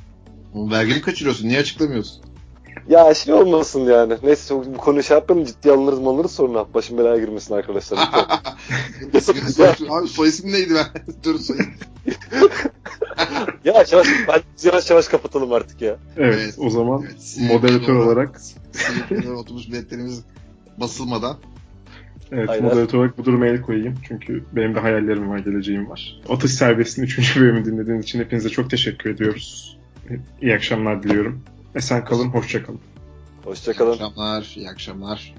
[0.54, 1.48] Vergi kaçırıyorsun?
[1.48, 2.22] Niye açıklamıyorsun?
[2.88, 4.16] Ya şey olmasın yani.
[4.22, 6.74] Neyse bu konuyu şey yapmayalım ciddi alınırız mı alınırız sonra.
[6.74, 7.98] Başım belaya girmesin arkadaşlar.
[9.90, 10.86] Abi soy isim neydi ben?
[11.24, 11.56] Dur soy
[13.64, 15.96] Ya yavaş ben yavaş yavaş kapatalım artık ya.
[16.16, 18.40] Evet, evet o zaman evet, moderatör olarak
[18.72, 20.22] Sinirler otobüs biletlerimiz
[20.80, 21.38] basılmadan
[22.32, 22.64] Evet Aynen.
[22.64, 23.94] moderatör olarak bu duruma el koyayım.
[24.08, 26.20] Çünkü benim de hayallerim var, geleceğim var.
[26.28, 27.36] Atış Serbest'in 3.
[27.36, 29.78] bölümünü dinlediğiniz için hepinize çok teşekkür ediyoruz.
[30.42, 31.42] İyi akşamlar diliyorum.
[31.74, 32.80] Esen kalın, hoşça kalın.
[33.44, 33.92] Hoşça kalın.
[33.92, 35.34] İyi akşamlar, iyi akşamlar.